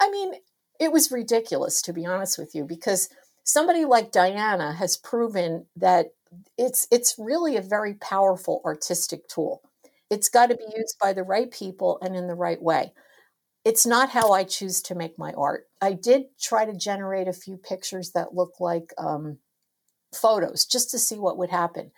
I 0.01 0.11
mean, 0.11 0.35
it 0.81 0.93
was 0.93 1.11
ridiculous 1.11 1.83
to 1.83 1.93
be 1.93 2.07
honest 2.07 2.39
with 2.39 2.55
you 2.55 2.65
because 2.65 3.09
somebody 3.45 3.85
like 3.85 4.13
Diana 4.13 4.75
has 4.75 4.97
proven 4.97 5.67
that 5.77 6.13
it's 6.57 6.87
it's 6.91 7.17
really 7.19 7.57
a 7.57 7.63
very 7.63 7.95
powerful 7.95 8.61
artistic 8.65 9.29
tool. 9.29 9.63
It's 10.11 10.29
got 10.29 10.47
to 10.47 10.57
be 10.57 10.65
used 10.77 10.97
by 11.01 11.13
the 11.13 11.23
right 11.23 11.51
people 11.51 11.99
and 12.03 12.17
in 12.17 12.27
the 12.29 12.35
right 12.35 12.61
way. 12.63 12.93
It's 13.65 13.87
not 13.87 14.11
how 14.11 14.33
I 14.33 14.45
choose 14.45 14.81
to 14.83 14.95
make 14.95 15.19
my 15.19 15.33
art. 15.33 15.67
I 15.81 15.93
did 15.93 16.25
try 16.41 16.65
to 16.65 16.75
generate 16.75 17.29
a 17.29 17.33
few 17.33 17.57
pictures 17.57 18.13
that 18.13 18.35
look 18.35 18.61
like 18.61 18.93
um, 18.99 19.39
photos 20.15 20.65
just 20.65 20.91
to 20.93 20.99
see 20.99 21.17
what 21.19 21.39
would 21.39 21.51
happen, 21.51 21.93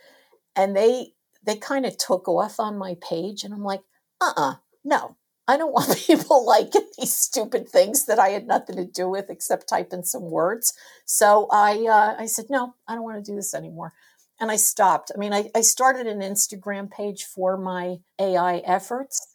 and 0.57 0.77
they 0.77 1.15
they 1.45 1.57
kind 1.57 1.87
of 1.87 1.97
took 1.99 2.29
off 2.29 2.61
on 2.61 2.79
my 2.79 2.97
page, 3.01 3.45
and 3.45 3.55
I'm 3.55 3.65
like, 3.65 3.83
uh 4.21 4.33
uh 4.37 4.55
no, 4.85 5.17
I 5.49 5.57
don't 5.57 5.73
want 5.79 5.97
people 5.99 6.47
liking 6.47 6.87
these 6.99 7.15
stupid 7.15 7.69
things 7.69 8.07
that 8.07 8.19
I 8.19 8.29
had 8.31 8.47
nothing 8.47 8.77
to 8.77 8.85
do 8.87 9.09
with 9.09 9.31
except 9.31 9.69
type 9.69 9.93
in 9.93 10.05
some 10.05 10.31
words. 10.31 10.73
So 11.07 11.49
I 11.53 11.87
uh, 11.87 12.17
I 12.23 12.27
said, 12.27 12.47
no, 12.51 12.75
I 12.89 12.95
don't 12.95 13.05
want 13.05 13.25
to 13.25 13.31
do 13.31 13.37
this 13.37 13.55
anymore. 13.55 13.93
and 14.41 14.51
I 14.51 14.57
stopped. 14.57 15.13
I 15.15 15.19
mean, 15.19 15.33
I, 15.35 15.51
I 15.55 15.61
started 15.63 16.07
an 16.07 16.21
Instagram 16.21 16.91
page 16.91 17.25
for 17.25 17.57
my 17.59 17.97
AI 18.19 18.59
efforts, 18.59 19.27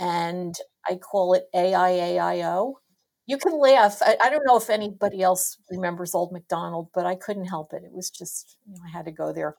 and 0.00 0.54
I 0.88 0.96
call 0.96 1.34
it 1.34 1.44
AIAIO. 1.54 2.74
You 3.26 3.38
can 3.38 3.58
laugh. 3.58 3.98
I, 4.02 4.16
I, 4.22 4.30
don't 4.30 4.46
know 4.46 4.56
if 4.56 4.68
anybody 4.68 5.22
else 5.22 5.56
remembers 5.70 6.14
Old 6.14 6.32
McDonald, 6.32 6.88
but 6.94 7.06
I 7.06 7.14
couldn't 7.14 7.46
help 7.46 7.72
it. 7.72 7.82
It 7.84 7.92
was 7.92 8.10
just, 8.10 8.56
you 8.66 8.74
know, 8.74 8.80
I 8.86 8.90
had 8.90 9.04
to 9.06 9.12
go 9.12 9.32
there. 9.32 9.56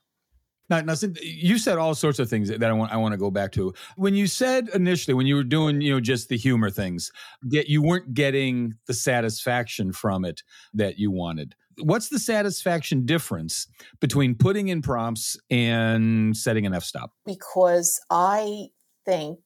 Now, 0.82 0.94
now, 0.94 1.10
you 1.22 1.58
said 1.58 1.78
all 1.78 1.94
sorts 1.94 2.20
of 2.20 2.30
things 2.30 2.50
that 2.50 2.64
I 2.64 2.74
want 2.74 2.92
I 2.92 2.98
want 2.98 3.14
to 3.14 3.18
go 3.18 3.30
back 3.30 3.52
to. 3.54 3.74
When 3.96 4.16
you 4.16 4.28
said 4.28 4.70
initially, 4.74 5.14
when 5.14 5.28
you 5.28 5.36
were 5.36 5.44
doing, 5.44 5.82
you 5.82 5.94
know, 5.94 6.00
just 6.00 6.30
the 6.30 6.38
humor 6.38 6.70
things, 6.70 7.12
that 7.44 7.70
you 7.70 7.82
weren't 7.82 8.14
getting 8.14 8.76
the 8.88 8.94
satisfaction 8.94 9.92
from 9.94 10.26
it 10.26 10.44
that 10.74 10.98
you 10.98 11.12
wanted. 11.12 11.56
What's 11.82 12.10
the 12.10 12.20
satisfaction 12.20 13.06
difference 13.06 13.68
between 14.00 14.36
putting 14.36 14.68
in 14.68 14.82
prompts 14.82 15.38
and 15.50 16.36
setting 16.36 16.66
an 16.66 16.74
f 16.74 16.84
stop? 16.84 17.12
Because 17.26 18.00
I 18.10 18.68
think 19.06 19.40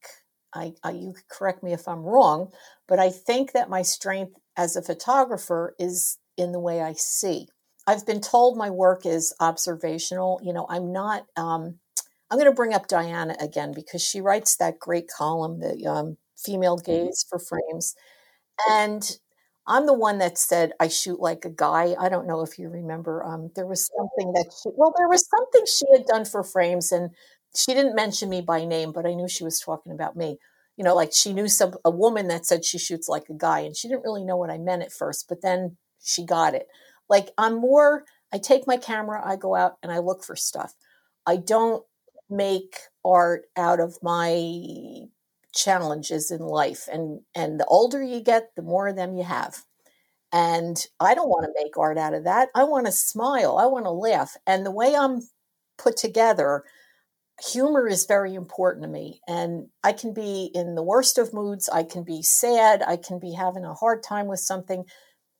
I, 0.53 0.73
I 0.83 0.91
you 0.91 1.15
correct 1.29 1.63
me 1.63 1.73
if 1.73 1.87
I'm 1.87 2.03
wrong, 2.03 2.51
but 2.87 2.99
I 2.99 3.09
think 3.09 3.53
that 3.53 3.69
my 3.69 3.81
strength 3.81 4.33
as 4.55 4.75
a 4.75 4.81
photographer 4.81 5.75
is 5.79 6.17
in 6.37 6.51
the 6.51 6.59
way 6.59 6.81
I 6.81 6.93
see. 6.93 7.47
I've 7.87 8.05
been 8.05 8.19
told 8.19 8.57
my 8.57 8.69
work 8.69 9.05
is 9.05 9.33
observational. 9.39 10.41
You 10.43 10.53
know, 10.53 10.67
I'm 10.69 10.91
not. 10.91 11.25
Um, 11.37 11.79
I'm 12.29 12.37
going 12.37 12.51
to 12.51 12.55
bring 12.55 12.73
up 12.73 12.87
Diana 12.87 13.37
again 13.39 13.71
because 13.73 14.03
she 14.03 14.19
writes 14.19 14.57
that 14.57 14.79
great 14.79 15.07
column, 15.07 15.61
the 15.61 15.87
um, 15.87 16.17
female 16.37 16.77
mm-hmm. 16.77 17.05
gaze 17.07 17.25
for 17.27 17.39
frames, 17.39 17.95
and 18.69 19.17
I'm 19.65 19.85
the 19.85 19.93
one 19.93 20.17
that 20.17 20.37
said 20.37 20.73
I 20.79 20.89
shoot 20.89 21.21
like 21.21 21.45
a 21.45 21.49
guy. 21.49 21.95
I 21.97 22.09
don't 22.09 22.27
know 22.27 22.41
if 22.41 22.59
you 22.59 22.69
remember. 22.69 23.23
Um, 23.23 23.51
there 23.55 23.65
was 23.65 23.89
something 23.97 24.33
that 24.33 24.51
she, 24.61 24.69
well, 24.75 24.93
there 24.97 25.07
was 25.07 25.27
something 25.27 25.65
she 25.65 25.85
had 25.95 26.05
done 26.05 26.25
for 26.25 26.43
frames, 26.43 26.91
and 26.91 27.11
she 27.55 27.73
didn't 27.73 27.95
mention 27.95 28.29
me 28.29 28.41
by 28.41 28.65
name, 28.65 28.91
but 28.91 29.05
I 29.05 29.13
knew 29.13 29.29
she 29.29 29.45
was 29.45 29.59
talking 29.59 29.93
about 29.93 30.17
me. 30.17 30.37
You 30.75 30.83
know, 30.83 30.93
like 30.93 31.11
she 31.13 31.33
knew 31.33 31.47
some 31.47 31.75
a 31.85 31.91
woman 31.91 32.27
that 32.27 32.45
said 32.45 32.65
she 32.65 32.77
shoots 32.77 33.07
like 33.07 33.29
a 33.29 33.33
guy, 33.33 33.61
and 33.61 33.75
she 33.75 33.87
didn't 33.87 34.03
really 34.03 34.25
know 34.25 34.35
what 34.35 34.49
I 34.49 34.57
meant 34.57 34.83
at 34.83 34.91
first, 34.91 35.27
but 35.29 35.41
then 35.41 35.77
she 36.03 36.25
got 36.25 36.53
it. 36.53 36.67
Like 37.09 37.29
I'm 37.37 37.55
more, 37.55 38.05
I 38.33 38.37
take 38.37 38.67
my 38.67 38.77
camera, 38.77 39.21
I 39.25 39.35
go 39.35 39.55
out 39.55 39.77
and 39.81 39.91
I 39.91 39.99
look 39.99 40.23
for 40.23 40.35
stuff. 40.35 40.73
I 41.25 41.37
don't 41.37 41.83
make 42.29 42.77
art 43.05 43.45
out 43.55 43.79
of 43.79 43.97
my 44.01 45.07
challenges 45.53 46.31
in 46.31 46.39
life. 46.39 46.87
And 46.91 47.21
and 47.35 47.59
the 47.59 47.65
older 47.65 48.01
you 48.03 48.21
get, 48.21 48.51
the 48.55 48.61
more 48.61 48.87
of 48.87 48.95
them 48.95 49.15
you 49.15 49.23
have. 49.23 49.63
And 50.33 50.77
I 50.99 51.15
don't 51.15 51.29
want 51.29 51.45
to 51.45 51.63
make 51.63 51.77
art 51.77 51.97
out 51.97 52.13
of 52.13 52.25
that. 52.25 52.49
I 52.53 52.63
want 52.65 52.85
to 52.85 52.91
smile. 52.91 53.57
I 53.57 53.65
want 53.65 53.85
to 53.85 53.91
laugh. 53.91 54.35
And 54.45 54.65
the 54.65 54.71
way 54.71 54.93
I'm 54.95 55.21
put 55.77 55.95
together, 55.95 56.63
humor 57.41 57.87
is 57.87 58.05
very 58.05 58.35
important 58.35 58.83
to 58.83 58.89
me. 58.89 59.21
And 59.27 59.67
I 59.83 59.93
can 59.93 60.13
be 60.13 60.51
in 60.53 60.75
the 60.75 60.83
worst 60.83 61.17
of 61.17 61.33
moods. 61.33 61.69
I 61.69 61.83
can 61.83 62.03
be 62.03 62.21
sad. 62.21 62.83
I 62.85 62.97
can 62.97 63.19
be 63.19 63.33
having 63.33 63.63
a 63.63 63.73
hard 63.73 64.03
time 64.03 64.27
with 64.27 64.39
something 64.39 64.83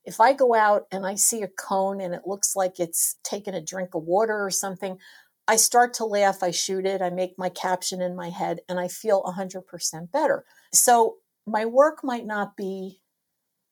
if 0.08 0.22
I 0.22 0.32
go 0.32 0.54
out 0.54 0.86
and 0.90 1.06
I 1.06 1.16
see 1.16 1.42
a 1.42 1.48
cone 1.48 2.00
and 2.00 2.14
it 2.14 2.22
looks 2.24 2.56
like 2.56 2.80
it's 2.80 3.16
taken 3.22 3.52
a 3.54 3.60
drink 3.60 3.94
of 3.94 4.04
water 4.04 4.42
or 4.42 4.50
something, 4.50 4.98
I 5.46 5.56
start 5.56 5.92
to 5.94 6.06
laugh, 6.06 6.42
I 6.42 6.50
shoot 6.50 6.86
it, 6.86 7.02
I 7.02 7.10
make 7.10 7.38
my 7.38 7.50
caption 7.50 8.00
in 8.00 8.16
my 8.16 8.30
head, 8.30 8.60
and 8.70 8.80
I 8.80 8.88
feel 8.88 9.22
100% 9.22 10.10
better. 10.10 10.46
So 10.72 11.16
my 11.46 11.66
work 11.66 12.02
might 12.02 12.24
not 12.24 12.56
be 12.56 13.00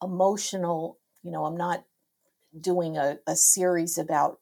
emotional. 0.02 0.98
You 1.22 1.30
know, 1.30 1.46
I'm 1.46 1.56
not 1.56 1.84
doing 2.60 2.98
a, 2.98 3.18
a 3.26 3.34
series 3.34 3.96
about, 3.96 4.38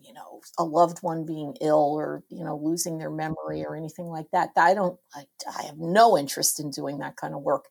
you 0.00 0.12
know, 0.12 0.40
a 0.56 0.62
loved 0.62 0.98
one 1.02 1.26
being 1.26 1.56
ill 1.60 1.96
or, 1.98 2.22
you 2.28 2.44
know, 2.44 2.56
losing 2.56 2.98
their 2.98 3.10
memory 3.10 3.64
or 3.64 3.74
anything 3.74 4.06
like 4.06 4.30
that. 4.30 4.50
I 4.56 4.74
don't, 4.74 5.00
I, 5.12 5.24
I 5.52 5.64
have 5.64 5.78
no 5.78 6.16
interest 6.16 6.60
in 6.60 6.70
doing 6.70 6.98
that 6.98 7.16
kind 7.16 7.34
of 7.34 7.42
work. 7.42 7.64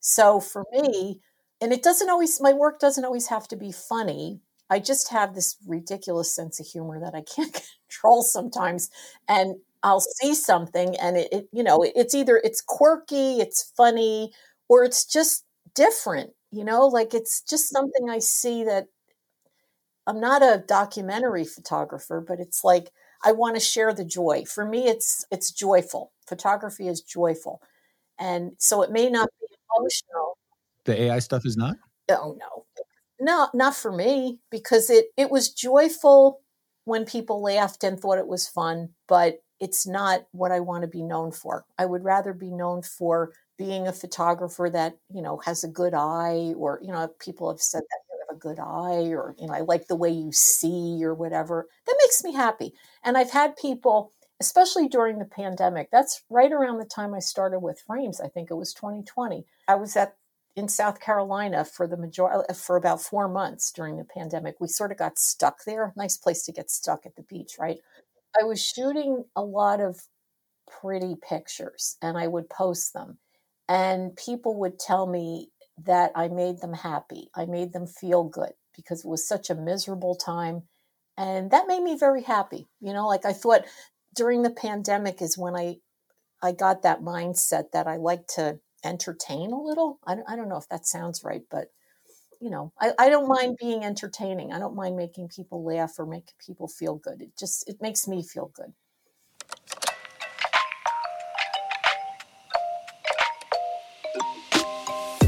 So 0.00 0.40
for 0.40 0.64
me, 0.72 1.20
and 1.60 1.72
it 1.72 1.82
doesn't 1.82 2.10
always 2.10 2.40
my 2.40 2.52
work 2.52 2.78
doesn't 2.80 3.04
always 3.04 3.28
have 3.28 3.48
to 3.48 3.56
be 3.56 3.72
funny. 3.72 4.40
I 4.68 4.80
just 4.80 5.10
have 5.10 5.34
this 5.34 5.56
ridiculous 5.66 6.34
sense 6.34 6.58
of 6.60 6.66
humor 6.66 7.00
that 7.00 7.14
i 7.14 7.22
can't 7.34 7.62
control 7.88 8.22
sometimes 8.22 8.90
and 9.28 9.56
i'll 9.82 10.00
see 10.00 10.34
something 10.34 10.96
and 10.96 11.16
it, 11.16 11.28
it, 11.32 11.48
you 11.52 11.62
know 11.62 11.84
it's 11.94 12.14
either 12.14 12.40
it's 12.42 12.60
quirky 12.60 13.38
it's 13.38 13.72
funny 13.76 14.32
or 14.68 14.84
it's 14.84 15.04
just 15.04 15.44
different 15.74 16.30
you 16.52 16.64
know? 16.64 16.86
Like 16.86 17.14
it's 17.14 17.42
just 17.42 17.66
mm-hmm. 17.66 17.76
something 17.76 18.10
i 18.10 18.18
see 18.18 18.64
that 18.64 18.86
i'm 20.06 20.20
not 20.20 20.42
a 20.42 20.64
documentary 20.66 21.44
photographer 21.44 22.24
but 22.26 22.40
it's 22.40 22.64
like 22.64 22.90
i 23.24 23.32
want 23.32 23.56
to 23.56 23.60
share 23.60 23.92
the 23.92 24.04
joy. 24.04 24.44
For 24.46 24.64
me 24.64 24.88
it's 24.88 25.24
it's 25.30 25.50
joyful. 25.52 26.12
Photography 26.28 26.88
is 26.88 27.00
joyful. 27.00 27.60
And 28.18 28.52
so 28.58 28.82
it 28.82 28.90
may 28.92 29.10
not 29.10 29.28
be 29.40 29.46
emotional 29.78 30.35
the 30.86 31.02
AI 31.02 31.18
stuff 31.18 31.44
is 31.44 31.56
not? 31.56 31.76
Oh 32.10 32.36
no. 32.38 32.64
No, 33.18 33.48
not 33.54 33.74
for 33.74 33.92
me 33.92 34.38
because 34.50 34.90
it 34.90 35.06
it 35.16 35.30
was 35.30 35.50
joyful 35.50 36.40
when 36.84 37.04
people 37.04 37.42
laughed 37.42 37.82
and 37.82 37.98
thought 37.98 38.18
it 38.18 38.28
was 38.28 38.46
fun, 38.48 38.90
but 39.08 39.40
it's 39.58 39.86
not 39.86 40.26
what 40.32 40.52
I 40.52 40.60
want 40.60 40.82
to 40.82 40.88
be 40.88 41.02
known 41.02 41.32
for. 41.32 41.64
I 41.78 41.86
would 41.86 42.04
rather 42.04 42.32
be 42.32 42.50
known 42.50 42.82
for 42.82 43.32
being 43.58 43.88
a 43.88 43.92
photographer 43.92 44.68
that, 44.70 44.98
you 45.12 45.22
know, 45.22 45.38
has 45.38 45.64
a 45.64 45.68
good 45.68 45.94
eye 45.94 46.52
or, 46.56 46.78
you 46.82 46.92
know, 46.92 47.08
people 47.18 47.50
have 47.50 47.60
said 47.60 47.80
that 47.80 47.98
you 48.10 48.18
have 48.28 48.36
a 48.36 48.38
good 48.38 48.58
eye 48.58 49.14
or, 49.14 49.34
you 49.38 49.46
know, 49.46 49.54
I 49.54 49.60
like 49.60 49.86
the 49.88 49.96
way 49.96 50.10
you 50.10 50.30
see 50.30 51.00
or 51.02 51.14
whatever. 51.14 51.66
That 51.86 51.96
makes 52.02 52.22
me 52.22 52.34
happy. 52.34 52.74
And 53.02 53.16
I've 53.16 53.30
had 53.30 53.56
people 53.56 54.12
especially 54.40 54.88
during 54.88 55.18
the 55.18 55.24
pandemic. 55.24 55.90
That's 55.90 56.22
right 56.28 56.52
around 56.52 56.78
the 56.78 56.84
time 56.84 57.14
I 57.14 57.20
started 57.20 57.60
with 57.60 57.82
frames. 57.86 58.20
I 58.20 58.28
think 58.28 58.50
it 58.50 58.54
was 58.54 58.74
2020. 58.74 59.46
I 59.68 59.74
was 59.76 59.96
at 59.96 60.14
in 60.56 60.68
South 60.68 61.00
Carolina 61.00 61.64
for 61.64 61.86
the 61.86 61.98
major 61.98 62.26
uh, 62.26 62.52
for 62.54 62.76
about 62.76 63.02
four 63.02 63.28
months 63.28 63.70
during 63.70 63.98
the 63.98 64.04
pandemic. 64.04 64.56
We 64.58 64.68
sort 64.68 64.90
of 64.90 64.98
got 64.98 65.18
stuck 65.18 65.64
there. 65.64 65.92
Nice 65.96 66.16
place 66.16 66.42
to 66.44 66.52
get 66.52 66.70
stuck 66.70 67.04
at 67.04 67.14
the 67.14 67.22
beach, 67.22 67.56
right? 67.60 67.78
I 68.40 68.44
was 68.44 68.64
shooting 68.64 69.24
a 69.36 69.42
lot 69.42 69.80
of 69.80 70.00
pretty 70.80 71.14
pictures 71.16 71.96
and 72.02 72.18
I 72.18 72.26
would 72.26 72.48
post 72.48 72.92
them. 72.94 73.18
And 73.68 74.16
people 74.16 74.58
would 74.60 74.78
tell 74.78 75.06
me 75.06 75.50
that 75.84 76.12
I 76.14 76.28
made 76.28 76.60
them 76.60 76.72
happy. 76.72 77.30
I 77.34 77.44
made 77.44 77.72
them 77.72 77.86
feel 77.86 78.24
good 78.24 78.52
because 78.74 79.04
it 79.04 79.08
was 79.08 79.28
such 79.28 79.50
a 79.50 79.54
miserable 79.54 80.14
time. 80.14 80.62
And 81.18 81.50
that 81.50 81.66
made 81.66 81.82
me 81.82 81.98
very 81.98 82.22
happy. 82.22 82.66
You 82.80 82.92
know, 82.92 83.06
like 83.06 83.26
I 83.26 83.32
thought 83.32 83.64
during 84.14 84.42
the 84.42 84.50
pandemic 84.50 85.20
is 85.20 85.36
when 85.36 85.54
I 85.54 85.76
I 86.42 86.52
got 86.52 86.82
that 86.82 87.00
mindset 87.00 87.72
that 87.72 87.86
I 87.86 87.96
like 87.96 88.26
to 88.36 88.60
entertain 88.86 89.52
a 89.52 89.60
little. 89.60 89.98
I, 90.06 90.16
I 90.28 90.36
don't 90.36 90.48
know 90.48 90.56
if 90.56 90.68
that 90.68 90.86
sounds 90.86 91.22
right, 91.24 91.42
but 91.50 91.68
you 92.40 92.50
know, 92.50 92.72
I, 92.80 92.92
I 92.98 93.08
don't 93.08 93.24
mm-hmm. 93.24 93.46
mind 93.46 93.56
being 93.60 93.84
entertaining. 93.84 94.52
I 94.52 94.58
don't 94.58 94.74
mind 94.74 94.96
making 94.96 95.28
people 95.28 95.64
laugh 95.64 95.98
or 95.98 96.06
make 96.06 96.32
people 96.44 96.68
feel 96.68 96.96
good. 96.96 97.22
It 97.22 97.30
just 97.38 97.68
it 97.68 97.80
makes 97.80 98.06
me 98.06 98.22
feel 98.22 98.50
good. 98.54 98.72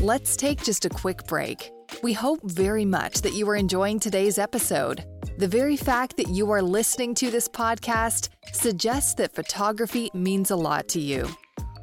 Let's 0.03 0.37
take 0.37 0.63
just 0.63 0.85
a 0.85 0.89
quick 0.89 1.27
break. 1.27 1.71
We 2.03 2.13
hope 2.13 2.41
very 2.45 2.85
much 2.85 3.21
that 3.23 3.35
you 3.35 3.49
are 3.51 3.57
enjoying 3.57 3.99
today's 3.99 4.39
episode. 4.39 5.05
The 5.39 5.49
very 5.49 5.77
fact 5.77 6.17
that 6.17 6.29
you 6.29 6.51
are 6.51 6.63
listening 6.63 7.15
to 7.17 7.31
this 7.31 7.49
podcast 7.49 8.29
suggests 8.53 9.15
that 9.15 9.35
photography 9.35 10.11
means 10.15 10.51
a 10.51 10.57
lot 10.57 10.89
to 10.89 11.01
you. 11.01 11.29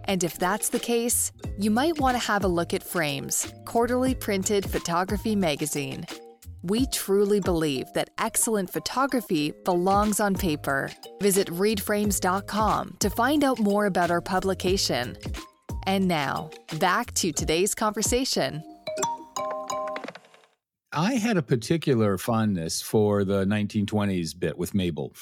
And 0.08 0.24
if 0.24 0.38
that's 0.38 0.70
the 0.70 0.80
case, 0.80 1.32
you 1.58 1.72
might 1.72 2.00
want 2.00 2.16
to 2.16 2.28
have 2.28 2.44
a 2.44 2.48
look 2.48 2.74
at 2.74 2.84
Frames, 2.84 3.54
quarterly 3.66 4.16
printed 4.16 4.70
photography 4.70 5.36
magazine. 5.36 6.06
We 6.64 6.88
truly 6.88 7.40
believe 7.40 7.86
that 7.94 8.10
excellent 8.18 8.72
photography 8.72 9.54
belongs 9.66 10.20
on 10.20 10.34
paper. 10.34 10.92
Visit 11.22 11.48
readframes.com 11.50 12.98
to 13.00 13.10
find 13.10 13.44
out 13.44 13.60
more 13.60 13.86
about 13.86 14.10
our 14.10 14.22
publication. 14.22 15.16
And 15.86 16.08
now, 16.08 16.50
back 16.80 17.14
to 17.16 17.32
today's 17.32 17.76
conversation. 17.76 18.64
I 20.96 21.16
had 21.16 21.38
a 21.38 21.42
particular 21.42 22.18
fondness 22.18 22.82
for 22.82 23.24
the 23.26 23.46
1920s 23.46 24.38
bit 24.38 24.58
with 24.58 24.74
Mabel. 24.74 25.14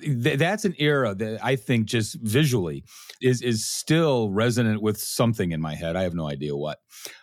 Th- 0.00 0.38
that's 0.38 0.64
an 0.64 0.74
era 0.78 1.14
that 1.14 1.42
I 1.42 1.56
think 1.56 1.86
just 1.86 2.16
visually 2.20 2.84
is 3.22 3.40
is 3.42 3.64
still 3.64 4.30
resonant 4.30 4.82
with 4.82 4.98
something 4.98 5.52
in 5.52 5.60
my 5.60 5.74
head. 5.74 5.96
I 5.96 6.02
have 6.02 6.14
no 6.14 6.28
idea 6.28 6.54
what. 6.54 6.78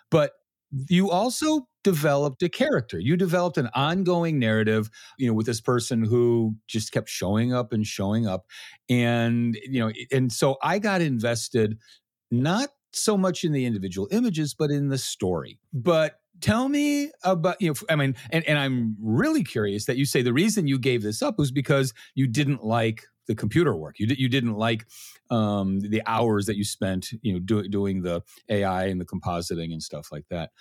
But 0.09 0.31
you 0.87 1.11
also 1.11 1.67
developed 1.83 2.41
a 2.43 2.49
character. 2.49 2.97
You 2.99 3.17
developed 3.17 3.57
an 3.57 3.69
ongoing 3.75 4.39
narrative, 4.39 4.89
you 5.17 5.27
know, 5.27 5.33
with 5.33 5.45
this 5.45 5.61
person 5.61 6.03
who 6.03 6.55
just 6.67 6.91
kept 6.91 7.09
showing 7.09 7.53
up 7.53 7.73
and 7.73 7.85
showing 7.85 8.27
up 8.27 8.45
and 8.89 9.57
you 9.63 9.79
know, 9.79 9.91
and 10.11 10.31
so 10.31 10.57
I 10.63 10.79
got 10.79 11.01
invested 11.01 11.77
not 12.31 12.69
so 12.93 13.17
much 13.17 13.43
in 13.43 13.51
the 13.53 13.65
individual 13.65 14.07
images 14.11 14.53
but 14.53 14.71
in 14.71 14.89
the 14.89 14.97
story. 14.97 15.59
But 15.73 16.20
tell 16.41 16.67
me 16.69 17.11
about 17.23 17.55
you 17.61 17.69
know 17.69 17.75
i 17.89 17.95
mean 17.95 18.15
and, 18.31 18.43
and 18.47 18.57
i'm 18.57 18.95
really 19.01 19.43
curious 19.43 19.85
that 19.85 19.97
you 19.97 20.05
say 20.05 20.21
the 20.21 20.33
reason 20.33 20.67
you 20.67 20.79
gave 20.79 21.03
this 21.03 21.21
up 21.21 21.37
was 21.37 21.51
because 21.51 21.93
you 22.15 22.27
didn't 22.27 22.63
like 22.63 23.03
the 23.27 23.35
computer 23.35 23.75
work. 23.75 23.99
You, 23.99 24.07
you 24.17 24.27
didn't 24.27 24.55
like 24.55 24.85
um, 25.29 25.79
the 25.79 26.01
hours 26.05 26.45
that 26.47 26.57
you 26.57 26.63
spent 26.63 27.11
you 27.21 27.33
know 27.33 27.39
do, 27.39 27.67
doing 27.67 28.01
the 28.01 28.21
ai 28.49 28.85
and 28.85 28.99
the 28.99 29.05
compositing 29.05 29.71
and 29.71 29.81
stuff 29.81 30.11
like 30.11 30.25
that. 30.29 30.51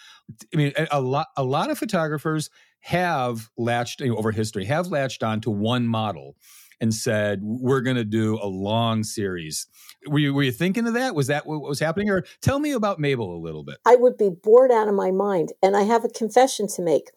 I 0.55 0.57
mean 0.57 0.73
a 0.91 1.01
lot 1.01 1.29
a 1.37 1.43
lot 1.43 1.71
of 1.71 1.79
photographers 1.79 2.51
have 2.81 3.51
latched 3.59 4.01
you 4.01 4.09
know, 4.09 4.17
over 4.17 4.31
history 4.31 4.65
have 4.67 4.87
latched 4.87 5.23
on 5.23 5.41
to 5.43 5.51
one 5.51 5.87
model 5.87 6.37
and 6.81 6.95
said, 6.95 7.41
"We're 7.43 7.81
going 7.81 7.97
to 7.97 8.05
do 8.05 8.39
a 8.43 8.47
long 8.47 9.05
series." 9.05 9.67
Were 10.07 10.19
you 10.19 10.35
were 10.35 10.43
you 10.43 10.53
thinking 10.53 10.87
of 10.87 10.95
that? 10.95 11.15
Was 11.15 11.27
that 11.29 11.47
what 11.47 11.61
was 11.61 11.81
happening? 11.81 12.11
Or 12.11 12.25
tell 12.41 12.59
me 12.59 12.73
about 12.73 12.99
Mabel 12.99 13.35
a 13.35 13.41
little 13.41 13.65
bit. 13.65 13.79
I 13.85 13.97
would 13.97 14.17
be 14.17 14.31
bored 14.31 14.71
out 14.71 14.89
of 14.89 14.95
my 14.95 15.11
mind, 15.11 15.53
and 15.63 15.77
I 15.77 15.83
have 15.83 16.05
a 16.05 16.09
confession 16.09 16.67
to 16.69 16.83
make. 16.83 17.11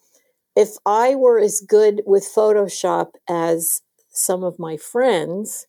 If 0.55 0.75
I 0.85 1.15
were 1.15 1.39
as 1.39 1.61
good 1.61 2.01
with 2.05 2.23
Photoshop 2.23 3.13
as 3.27 3.81
some 4.09 4.43
of 4.43 4.59
my 4.59 4.77
friends, 4.77 5.65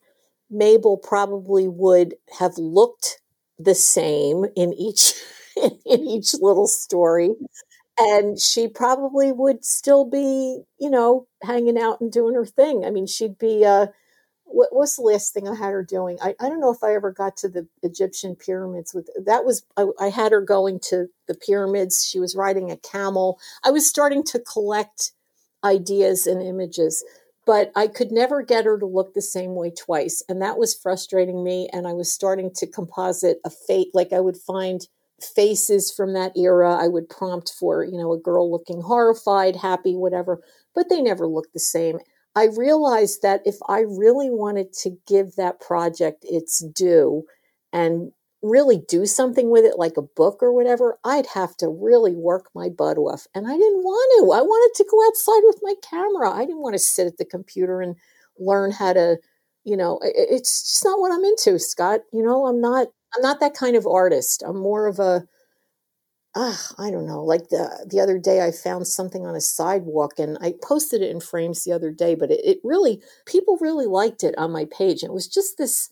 Mabel 0.51 0.99
probably 0.99 1.69
would 1.69 2.15
have 2.39 2.59
looked 2.59 3.21
the 3.59 3.75
same 3.75 4.45
in 4.57 4.73
each 4.73 5.15
in 5.57 6.01
each 6.01 6.35
little 6.35 6.67
story 6.67 7.31
and 7.99 8.41
she 8.41 8.69
probably 8.69 9.33
would 9.33 9.65
still 9.65 10.05
be, 10.05 10.63
you 10.79 10.91
know, 10.91 11.27
hanging 11.43 11.79
out 11.79 12.01
and 12.01 12.11
doing 12.11 12.35
her 12.35 12.47
thing. 12.47 12.85
I 12.85 12.91
mean, 12.91 13.07
she'd 13.07 13.39
be, 13.39 13.65
uh, 13.65 13.87
what 14.45 14.75
was 14.75 14.97
the 14.97 15.03
last 15.03 15.33
thing 15.33 15.49
I 15.49 15.55
had 15.55 15.73
her 15.73 15.83
doing? 15.83 16.19
I, 16.23 16.35
I 16.41 16.49
don't 16.49 16.61
know 16.61 16.73
if 16.73 16.83
I 16.85 16.95
ever 16.95 17.11
got 17.11 17.37
to 17.39 17.49
the 17.49 17.67
Egyptian 17.83 18.37
pyramids 18.37 18.95
with 18.95 19.09
that 19.25 19.45
was 19.45 19.65
I, 19.77 19.87
I 19.99 20.09
had 20.11 20.33
her 20.33 20.41
going 20.41 20.81
to 20.91 21.09
the 21.29 21.35
pyramids. 21.35 22.07
She 22.07 22.21
was 22.21 22.37
riding 22.37 22.71
a 22.71 22.77
camel. 22.77 23.39
I 23.65 23.71
was 23.71 23.87
starting 23.87 24.23
to 24.25 24.39
collect 24.39 25.13
ideas 25.65 26.27
and 26.27 26.43
images, 26.43 27.05
but 27.47 27.73
I 27.75 27.87
could 27.87 28.13
never 28.13 28.43
get 28.43 28.67
her 28.67 28.79
to 28.79 28.87
look 28.87 29.15
the 29.15 29.23
same 29.23 29.55
way 29.55 29.71
twice. 29.71 30.23
And 30.29 30.43
that 30.43 30.59
was 30.59 30.75
frustrating 30.75 31.43
me. 31.43 31.69
And 31.73 31.87
I 31.87 31.93
was 31.93 32.13
starting 32.13 32.51
to 32.57 32.67
composite 32.67 33.39
a 33.45 33.51
fate, 33.51 33.89
like 33.95 34.13
I 34.13 34.21
would 34.21 34.37
find 34.37 34.87
faces 35.21 35.93
from 35.93 36.13
that 36.15 36.37
era. 36.37 36.77
I 36.77 36.89
would 36.89 37.09
prompt 37.09 37.53
for, 37.59 37.85
you 37.85 37.99
know, 37.99 38.13
a 38.13 38.19
girl 38.19 38.51
looking 38.51 38.81
horrified, 38.81 39.57
happy, 39.57 39.95
whatever, 39.95 40.41
but 40.75 40.89
they 40.89 41.01
never 41.01 41.27
looked 41.27 41.53
the 41.53 41.61
same. 41.61 41.99
I 42.37 42.49
realized 42.57 43.23
that 43.23 43.43
if 43.45 43.57
I 43.69 43.81
really 43.81 44.31
wanted 44.31 44.73
to 44.83 44.97
give 45.07 45.37
that 45.37 45.61
project 45.61 46.25
its 46.29 46.65
due 46.65 47.25
and 47.73 48.13
really 48.43 48.83
do 48.89 49.07
something 49.07 49.51
with 49.51 49.65
it, 49.65 49.79
like 49.79 49.97
a 49.97 50.03
book 50.03 50.43
or 50.43 50.53
whatever, 50.53 50.99
I'd 51.05 51.27
have 51.27 51.57
to 51.59 51.69
really 51.69 52.15
work 52.15 52.51
my 52.55 52.69
butt 52.69 52.99
off. 52.99 53.27
And 53.35 53.47
I 53.47 53.57
didn't 53.57 53.85
want 53.85 54.21
to. 54.21 54.33
I 54.33 54.43
wanted 54.43 54.77
to 54.77 54.89
go 54.91 55.07
outside 55.07 55.43
with 55.45 55.61
my 55.63 55.75
camera. 55.89 56.31
I 56.31 56.45
didn't 56.45 56.61
want 56.61 56.75
to 56.75 56.79
sit 56.81 57.07
at 57.07 57.17
the 57.17 57.25
computer 57.25 57.81
and 57.81 57.97
learn 58.39 58.73
how 58.73 58.93
to, 58.93 59.17
you 59.63 59.77
know, 59.77 59.99
it's 60.03 60.63
just 60.63 60.85
not 60.85 61.01
what 61.01 61.13
I'm 61.13 61.25
into, 61.25 61.59
Scott. 61.59 62.01
You 62.13 62.23
know, 62.23 62.47
I'm 62.47 62.61
not 62.61 62.89
I'm 63.17 63.23
not 63.23 63.41
that 63.41 63.55
kind 63.55 63.77
of 63.77 63.87
artist. 63.87 64.43
I'm 64.47 64.59
more 64.59 64.87
of 64.87 64.99
a 64.99 65.27
ah, 66.37 66.61
I 66.79 66.91
don't 66.91 67.07
know. 67.07 67.23
Like 67.25 67.49
the 67.49 67.87
the 67.89 68.01
other 68.01 68.19
day, 68.19 68.41
I 68.43 68.51
found 68.53 68.87
something 68.87 69.27
on 69.27 69.35
a 69.37 69.41
sidewalk, 69.41 70.19
and 70.19 70.39
I 70.41 70.55
posted 70.63 71.03
it 71.03 71.11
in 71.11 71.21
frames 71.21 71.65
the 71.65 71.73
other 71.73 71.91
day. 71.91 72.15
But 72.15 72.31
it, 72.31 72.41
it 72.45 72.59
really, 72.65 73.03
people 73.27 73.59
really 73.61 73.87
liked 73.87 74.25
it 74.25 74.37
on 74.39 74.53
my 74.53 74.67
page, 74.67 75.03
and 75.03 75.11
it 75.11 75.15
was 75.15 75.29
just 75.29 75.59
this 75.59 75.91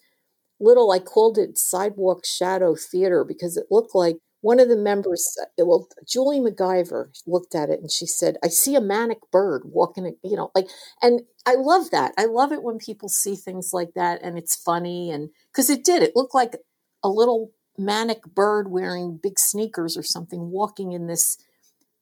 little. 0.61 0.93
I 0.93 1.01
called 1.01 1.39
it 1.39 1.59
sidewalk 1.59 2.27
shadow 2.27 2.77
theater 2.77 3.25
because 3.25 3.57
it 3.59 3.67
looked 3.71 3.95
like 3.97 4.19
one 4.43 4.61
of 4.61 4.69
the 4.71 4.77
members. 4.77 5.37
Uh, 5.43 5.67
well, 5.67 5.89
Julie 6.09 6.41
MacGyver 6.41 7.09
looked 7.27 7.55
at 7.55 7.71
it 7.71 7.81
and 7.81 7.91
she 7.93 8.07
said, 8.07 8.39
"I 8.45 8.49
see 8.49 8.77
a 8.77 8.81
manic 8.83 9.21
bird 9.33 9.65
walking." 9.67 10.17
You 10.25 10.37
know, 10.37 10.51
like, 10.55 10.69
and 11.03 11.23
I 11.47 11.57
love 11.57 11.91
that. 11.93 12.15
I 12.19 12.27
love 12.27 12.53
it 12.53 12.63
when 12.65 12.79
people 12.79 13.09
see 13.09 13.37
things 13.37 13.71
like 13.73 13.93
that, 13.97 14.23
and 14.23 14.39
it's 14.39 14.57
funny, 14.57 15.11
and 15.13 15.31
because 15.53 15.71
it 15.71 15.85
did. 15.85 16.03
It 16.03 16.17
looked 16.17 16.35
like 16.35 16.57
a 17.03 17.09
little 17.09 17.53
manic 17.79 18.23
bird 18.35 18.71
wearing 18.71 19.19
big 19.23 19.39
sneakers 19.39 19.97
or 19.97 20.03
something 20.03 20.51
walking 20.51 20.93
in 20.93 21.07
this 21.07 21.39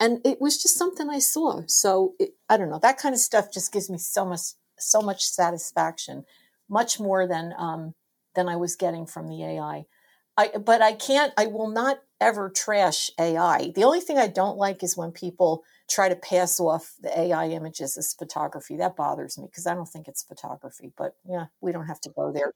and 0.00 0.19
it 0.25 0.40
was 0.40 0.61
just 0.61 0.76
something 0.76 1.09
i 1.09 1.19
saw. 1.19 1.62
So 1.66 2.14
it, 2.19 2.30
i 2.49 2.57
don't 2.57 2.71
know 2.71 2.80
that 2.83 2.99
kind 2.99 3.14
of 3.14 3.21
stuff 3.21 3.52
just 3.52 3.73
gives 3.73 3.88
me 3.88 3.99
so 3.99 4.25
much 4.25 4.40
so 4.79 5.01
much 5.01 5.25
satisfaction 5.25 6.25
much 6.68 6.98
more 6.98 7.27
than 7.27 7.53
um, 7.59 7.94
than 8.35 8.48
i 8.48 8.57
was 8.57 8.77
getting 8.77 9.07
from 9.07 9.29
the 9.29 9.44
ai 9.44 9.85
I, 10.37 10.48
but 10.59 10.83
i 10.83 10.92
can't 10.92 11.33
i 11.37 11.46
will 11.46 11.70
not 11.70 12.01
ever 12.20 12.51
trash 12.51 13.11
ai 13.18 13.72
the 13.75 13.85
only 13.85 14.01
thing 14.01 14.18
i 14.18 14.27
don't 14.27 14.57
like 14.57 14.83
is 14.83 14.96
when 14.96 15.12
people 15.12 15.62
try 15.88 16.09
to 16.09 16.16
pass 16.16 16.59
off 16.59 16.94
the 17.01 17.16
ai 17.18 17.48
images 17.48 17.96
as 17.98 18.14
photography. 18.14 18.77
That 18.77 18.96
bothers 18.96 19.38
me 19.38 19.46
because 19.46 19.66
i 19.66 19.75
don't 19.75 19.88
think 19.88 20.09
it's 20.09 20.22
photography 20.22 20.92
but 20.96 21.14
yeah 21.29 21.46
we 21.61 21.72
don't 21.72 21.87
have 21.87 22.01
to 22.03 22.11
go 22.11 22.33
there 22.33 22.53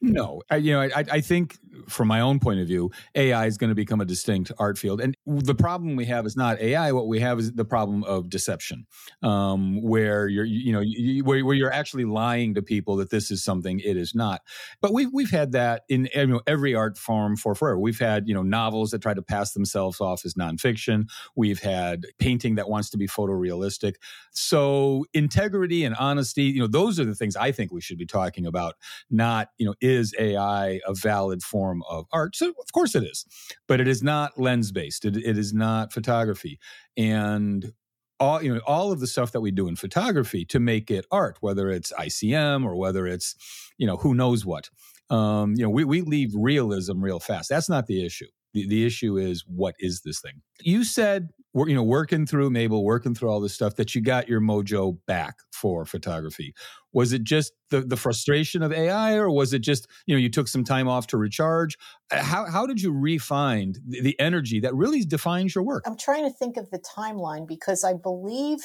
no, 0.00 0.42
I, 0.50 0.56
you 0.56 0.72
know, 0.72 0.82
I, 0.82 1.04
I 1.10 1.20
think 1.20 1.56
from 1.88 2.08
my 2.08 2.20
own 2.20 2.38
point 2.38 2.60
of 2.60 2.66
view, 2.66 2.90
AI 3.14 3.46
is 3.46 3.58
going 3.58 3.68
to 3.68 3.74
become 3.74 4.00
a 4.00 4.04
distinct 4.04 4.52
art 4.58 4.78
field, 4.78 5.00
and 5.00 5.16
the 5.26 5.54
problem 5.54 5.96
we 5.96 6.04
have 6.06 6.26
is 6.26 6.36
not 6.36 6.60
AI. 6.60 6.92
What 6.92 7.08
we 7.08 7.20
have 7.20 7.38
is 7.38 7.52
the 7.52 7.64
problem 7.64 8.04
of 8.04 8.28
deception, 8.28 8.86
um, 9.22 9.82
where 9.82 10.28
you're, 10.28 10.44
you 10.44 10.72
know, 10.72 10.80
you, 10.80 11.24
where, 11.24 11.44
where, 11.44 11.54
you're 11.54 11.72
actually 11.72 12.04
lying 12.04 12.54
to 12.54 12.62
people 12.62 12.96
that 12.96 13.10
this 13.10 13.30
is 13.30 13.42
something 13.42 13.80
it 13.80 13.96
is 13.96 14.14
not. 14.14 14.42
But 14.80 14.92
we've 14.92 15.12
we've 15.12 15.30
had 15.30 15.52
that 15.52 15.82
in 15.88 16.08
you 16.14 16.26
know, 16.26 16.40
every 16.46 16.74
art 16.74 16.98
form 16.98 17.36
for 17.36 17.54
forever. 17.54 17.78
We've 17.78 17.98
had 17.98 18.28
you 18.28 18.34
know 18.34 18.42
novels 18.42 18.90
that 18.90 19.02
try 19.02 19.14
to 19.14 19.22
pass 19.22 19.52
themselves 19.52 20.00
off 20.00 20.24
as 20.24 20.34
nonfiction. 20.34 21.08
We've 21.34 21.60
had 21.60 22.06
painting 22.18 22.56
that 22.56 22.68
wants 22.68 22.90
to 22.90 22.98
be 22.98 23.06
photorealistic. 23.06 23.94
So 24.30 25.04
integrity 25.12 25.84
and 25.84 25.94
honesty, 25.96 26.44
you 26.44 26.60
know, 26.60 26.66
those 26.66 27.00
are 27.00 27.04
the 27.04 27.14
things 27.14 27.36
I 27.36 27.52
think 27.52 27.72
we 27.72 27.80
should 27.80 27.98
be 27.98 28.06
talking 28.06 28.46
about, 28.46 28.74
not 29.10 29.48
you 29.58 29.66
know, 29.66 29.74
is 29.80 30.14
AI 30.18 30.80
a 30.86 30.94
valid 30.94 31.42
form 31.42 31.82
of 31.88 32.06
art? 32.12 32.36
So 32.36 32.48
of 32.48 32.72
course 32.72 32.94
it 32.94 33.04
is, 33.04 33.24
but 33.66 33.80
it 33.80 33.88
is 33.88 34.02
not 34.02 34.38
lens 34.38 34.72
based. 34.72 35.04
It, 35.04 35.16
it 35.16 35.38
is 35.38 35.52
not 35.52 35.92
photography, 35.92 36.58
and 36.96 37.72
all 38.18 38.42
you 38.42 38.54
know, 38.54 38.60
all 38.66 38.92
of 38.92 39.00
the 39.00 39.06
stuff 39.06 39.32
that 39.32 39.40
we 39.40 39.50
do 39.50 39.68
in 39.68 39.76
photography 39.76 40.44
to 40.46 40.60
make 40.60 40.90
it 40.90 41.06
art, 41.10 41.38
whether 41.40 41.70
it's 41.70 41.92
ICM 41.92 42.64
or 42.64 42.76
whether 42.76 43.06
it's 43.06 43.34
you 43.78 43.86
know 43.86 43.96
who 43.96 44.14
knows 44.14 44.44
what. 44.44 44.70
Um, 45.08 45.54
you 45.56 45.62
know, 45.62 45.70
we 45.70 45.84
we 45.84 46.00
leave 46.02 46.32
realism 46.34 47.02
real 47.02 47.20
fast. 47.20 47.48
That's 47.48 47.68
not 47.68 47.86
the 47.86 48.04
issue. 48.04 48.26
The, 48.54 48.66
the 48.66 48.86
issue 48.86 49.16
is 49.16 49.44
what 49.46 49.74
is 49.78 50.02
this 50.02 50.20
thing? 50.20 50.42
You 50.60 50.84
said 50.84 51.28
you 51.54 51.74
know 51.74 51.82
working 51.82 52.26
through 52.26 52.50
Mabel, 52.50 52.84
working 52.84 53.14
through 53.14 53.30
all 53.30 53.40
this 53.40 53.54
stuff 53.54 53.76
that 53.76 53.94
you 53.94 54.00
got 54.00 54.28
your 54.28 54.40
mojo 54.40 54.98
back 55.06 55.36
for 55.56 55.86
photography. 55.86 56.54
Was 56.92 57.12
it 57.12 57.24
just 57.24 57.52
the 57.70 57.80
the 57.80 57.96
frustration 57.96 58.62
of 58.62 58.72
AI, 58.72 59.14
or 59.14 59.30
was 59.30 59.52
it 59.52 59.60
just 59.60 59.88
you 60.06 60.14
know 60.14 60.20
you 60.20 60.30
took 60.30 60.48
some 60.48 60.64
time 60.64 60.88
off 60.88 61.06
to 61.08 61.16
recharge? 61.16 61.76
Uh, 62.10 62.22
how 62.22 62.46
how 62.46 62.66
did 62.66 62.80
you 62.80 62.92
refine 62.92 63.74
the, 63.86 64.00
the 64.02 64.20
energy 64.20 64.60
that 64.60 64.74
really 64.74 65.02
defines 65.04 65.54
your 65.54 65.64
work? 65.64 65.84
I'm 65.86 65.96
trying 65.96 66.24
to 66.24 66.30
think 66.30 66.56
of 66.56 66.70
the 66.70 66.78
timeline 66.78 67.48
because 67.48 67.82
I 67.82 67.94
believe, 67.94 68.58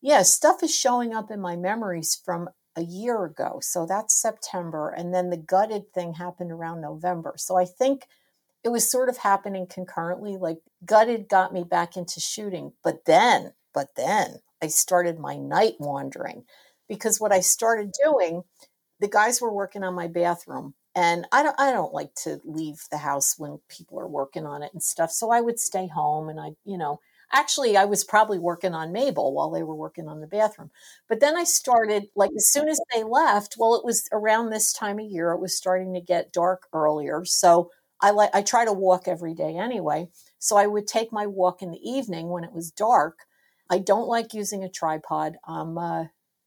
yeah, 0.00 0.22
stuff 0.22 0.62
is 0.62 0.74
showing 0.74 1.12
up 1.14 1.30
in 1.30 1.40
my 1.40 1.56
memories 1.56 2.20
from 2.24 2.48
a 2.76 2.82
year 2.82 3.24
ago. 3.24 3.58
So 3.60 3.86
that's 3.86 4.20
September, 4.20 4.88
and 4.90 5.12
then 5.12 5.30
the 5.30 5.36
gutted 5.36 5.92
thing 5.92 6.14
happened 6.14 6.52
around 6.52 6.80
November. 6.80 7.34
So 7.36 7.56
I 7.56 7.64
think 7.64 8.06
it 8.64 8.70
was 8.70 8.90
sort 8.90 9.08
of 9.08 9.18
happening 9.18 9.66
concurrently. 9.66 10.36
Like 10.36 10.58
gutted 10.84 11.28
got 11.28 11.52
me 11.52 11.64
back 11.64 11.96
into 11.96 12.20
shooting, 12.20 12.72
but 12.82 13.04
then, 13.04 13.52
but 13.74 13.88
then 13.96 14.40
I 14.62 14.68
started 14.68 15.18
my 15.18 15.36
night 15.36 15.74
wandering 15.78 16.44
because 16.88 17.20
what 17.20 17.32
I 17.32 17.40
started 17.40 17.92
doing, 18.04 18.42
the 19.00 19.08
guys 19.08 19.40
were 19.40 19.52
working 19.52 19.84
on 19.84 19.94
my 19.94 20.08
bathroom 20.08 20.74
and 20.94 21.26
I 21.32 21.42
don't 21.42 21.58
I 21.60 21.70
don't 21.72 21.92
like 21.94 22.14
to 22.24 22.40
leave 22.44 22.82
the 22.90 22.98
house 22.98 23.36
when 23.38 23.60
people 23.68 24.00
are 24.00 24.08
working 24.08 24.46
on 24.46 24.62
it 24.62 24.72
and 24.72 24.82
stuff. 24.82 25.12
So 25.12 25.30
I 25.30 25.40
would 25.40 25.60
stay 25.60 25.86
home 25.88 26.28
and 26.28 26.40
I, 26.40 26.50
you 26.64 26.78
know, 26.78 27.00
actually 27.32 27.76
I 27.76 27.84
was 27.84 28.04
probably 28.04 28.38
working 28.38 28.74
on 28.74 28.92
Mabel 28.92 29.32
while 29.32 29.50
they 29.50 29.62
were 29.62 29.74
working 29.76 30.08
on 30.08 30.20
the 30.20 30.26
bathroom. 30.26 30.70
But 31.08 31.20
then 31.20 31.36
I 31.36 31.44
started 31.44 32.04
like 32.16 32.30
as 32.36 32.48
soon 32.48 32.68
as 32.68 32.80
they 32.94 33.04
left, 33.04 33.56
well 33.58 33.74
it 33.76 33.84
was 33.84 34.08
around 34.12 34.50
this 34.50 34.72
time 34.72 34.98
of 34.98 35.06
year 35.06 35.32
it 35.32 35.40
was 35.40 35.56
starting 35.56 35.94
to 35.94 36.00
get 36.00 36.32
dark 36.32 36.66
earlier. 36.72 37.24
So 37.24 37.70
I 38.00 38.10
like 38.10 38.30
I 38.34 38.42
try 38.42 38.64
to 38.64 38.72
walk 38.72 39.08
every 39.08 39.34
day 39.34 39.56
anyway. 39.56 40.08
So 40.38 40.56
I 40.56 40.66
would 40.66 40.86
take 40.86 41.12
my 41.12 41.26
walk 41.26 41.62
in 41.62 41.70
the 41.70 41.88
evening 41.90 42.28
when 42.30 42.44
it 42.44 42.52
was 42.52 42.70
dark. 42.70 43.26
I 43.70 43.78
don't 43.78 44.08
like 44.08 44.34
using 44.34 44.64
a 44.64 44.68
tripod. 44.68 45.36
Um, 45.46 45.78
uh, 45.78 46.04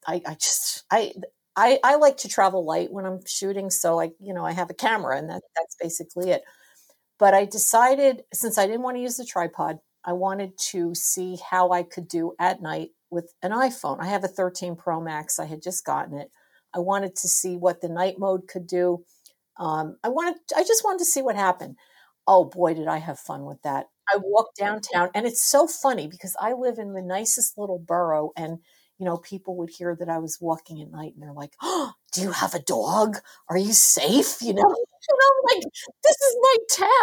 I, 0.08 0.22
I 0.26 0.34
just 0.36 0.84
I, 0.92 1.14
I 1.56 1.80
I 1.84 1.96
like 1.96 2.18
to 2.18 2.30
travel 2.30 2.66
light 2.66 2.92
when 2.92 3.06
I'm 3.06 3.20
shooting, 3.28 3.70
so 3.70 4.00
I 4.00 4.12
you 4.20 4.34
know 4.34 4.46
I 4.46 4.52
have 4.54 4.70
a 4.70 4.76
camera 4.76 5.18
and 5.18 5.30
that 5.30 5.42
that's 5.56 5.76
basically 5.80 6.32
it. 6.32 6.44
But 7.20 7.34
I 7.34 7.46
decided 7.46 8.24
since 8.34 8.58
I 8.58 8.66
didn't 8.66 8.82
want 8.84 8.98
to 8.98 9.02
use 9.02 9.18
the 9.18 9.26
tripod, 9.26 9.80
I 10.06 10.14
wanted 10.14 10.58
to 10.72 10.96
see 10.96 11.38
how 11.50 11.72
I 11.72 11.84
could 11.84 12.08
do 12.08 12.34
at 12.40 12.62
night 12.62 12.92
with 13.12 13.34
an 13.44 13.52
iPhone. 13.52 14.00
I 14.02 14.08
have 14.08 14.24
a 14.24 14.28
13 14.28 14.76
Pro 14.76 15.00
Max. 15.02 15.40
I 15.40 15.46
had 15.46 15.62
just 15.62 15.86
gotten 15.86 16.18
it. 16.18 16.32
I 16.74 16.80
wanted 16.80 17.16
to 17.18 17.28
see 17.28 17.58
what 17.58 17.82
the 17.82 17.90
night 17.90 18.16
mode 18.18 18.48
could 18.48 18.66
do 18.68 19.04
um, 19.58 19.98
I 20.04 20.10
wanted, 20.10 20.36
I 20.56 20.64
just 20.64 20.84
wanted 20.84 21.00
to 21.00 21.06
see 21.06 21.22
what 21.22 21.36
happened. 21.36 21.78
Oh 22.28 22.46
boy, 22.46 22.74
did 22.74 22.88
I 22.88 22.98
have 22.98 23.20
fun 23.20 23.46
with 23.46 23.62
that. 23.64 23.88
I 24.14 24.18
walk 24.18 24.56
downtown 24.56 25.10
and 25.14 25.26
it's 25.26 25.42
so 25.42 25.68
funny 25.68 26.08
because 26.08 26.36
I 26.40 26.54
live 26.54 26.78
in 26.80 26.94
the 26.94 27.02
nicest 27.02 27.58
little 27.58 27.80
borough 27.80 28.32
and 28.36 28.60
you 28.98 29.06
know, 29.06 29.18
people 29.18 29.56
would 29.58 29.72
hear 29.72 29.96
that 29.96 30.10
I 30.10 30.20
was 30.20 30.38
walking 30.40 30.80
at 30.80 30.92
night 30.92 31.14
and 31.16 31.24
they're 31.24 31.34
like, 31.34 31.54
Oh, 31.62 31.94
do 32.14 32.22
you 32.22 32.32
have 32.32 32.54
a 32.54 32.60
dog? 32.60 33.18
Are 33.50 33.58
you 33.58 33.74
safe? 33.74 34.42
You 34.42 34.54
know? 34.54 34.76
And 35.10 35.18
I'm 35.26 35.58
like, 35.58 35.64
this 36.04 36.16
is 36.16 36.38
my 36.42 36.56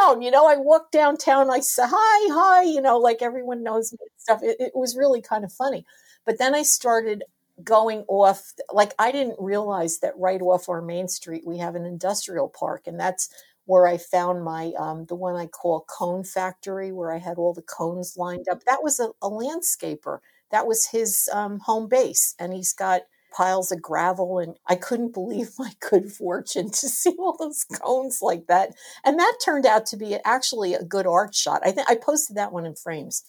town. 0.06 0.22
You 0.22 0.30
know, 0.30 0.46
I 0.46 0.54
walk 0.56 0.92
downtown, 0.92 1.50
I 1.50 1.58
say, 1.58 1.82
hi, 1.84 2.32
hi, 2.32 2.62
you 2.62 2.80
know, 2.80 2.96
like 2.96 3.22
everyone 3.22 3.64
knows 3.64 3.92
me 3.92 3.98
and 4.00 4.10
stuff. 4.18 4.40
It, 4.44 4.56
it 4.60 4.72
was 4.72 4.96
really 4.96 5.20
kind 5.20 5.44
of 5.44 5.52
funny. 5.52 5.84
But 6.24 6.38
then 6.38 6.54
I 6.54 6.62
started 6.62 7.24
going 7.64 8.04
off, 8.06 8.52
like, 8.72 8.94
I 9.00 9.10
didn't 9.10 9.34
realize 9.40 9.98
that 9.98 10.16
right 10.16 10.40
off 10.40 10.68
our 10.68 10.80
main 10.80 11.08
street, 11.08 11.42
we 11.44 11.58
have 11.58 11.74
an 11.74 11.84
industrial 11.84 12.48
park. 12.48 12.86
And 12.86 13.00
that's 13.00 13.28
where 13.68 13.86
I 13.86 13.98
found 13.98 14.42
my, 14.42 14.72
um, 14.78 15.06
the 15.06 15.14
one 15.14 15.36
I 15.36 15.46
call 15.46 15.86
Cone 15.88 16.24
Factory, 16.24 16.90
where 16.90 17.12
I 17.12 17.18
had 17.18 17.36
all 17.38 17.54
the 17.54 17.62
cones 17.62 18.16
lined 18.16 18.46
up. 18.50 18.64
That 18.64 18.82
was 18.82 18.98
a, 18.98 19.10
a 19.22 19.30
landscaper 19.30 20.18
that 20.50 20.66
was 20.66 20.86
his 20.86 21.28
um, 21.32 21.60
home 21.60 21.88
base. 21.88 22.34
And 22.38 22.52
he's 22.52 22.72
got 22.72 23.02
piles 23.32 23.70
of 23.70 23.82
gravel. 23.82 24.38
And 24.38 24.56
I 24.66 24.76
couldn't 24.76 25.14
believe 25.14 25.50
my 25.58 25.72
good 25.80 26.10
fortune 26.12 26.70
to 26.70 26.88
see 26.88 27.14
all 27.18 27.36
those 27.38 27.64
cones 27.64 28.20
like 28.22 28.46
that. 28.46 28.74
And 29.04 29.18
that 29.18 29.38
turned 29.44 29.66
out 29.66 29.86
to 29.86 29.96
be 29.96 30.16
actually 30.24 30.74
a 30.74 30.84
good 30.84 31.06
art 31.06 31.34
shot. 31.34 31.62
I 31.64 31.70
think 31.70 31.88
I 31.90 31.96
posted 31.96 32.36
that 32.36 32.52
one 32.52 32.66
in 32.66 32.74
frames. 32.74 33.24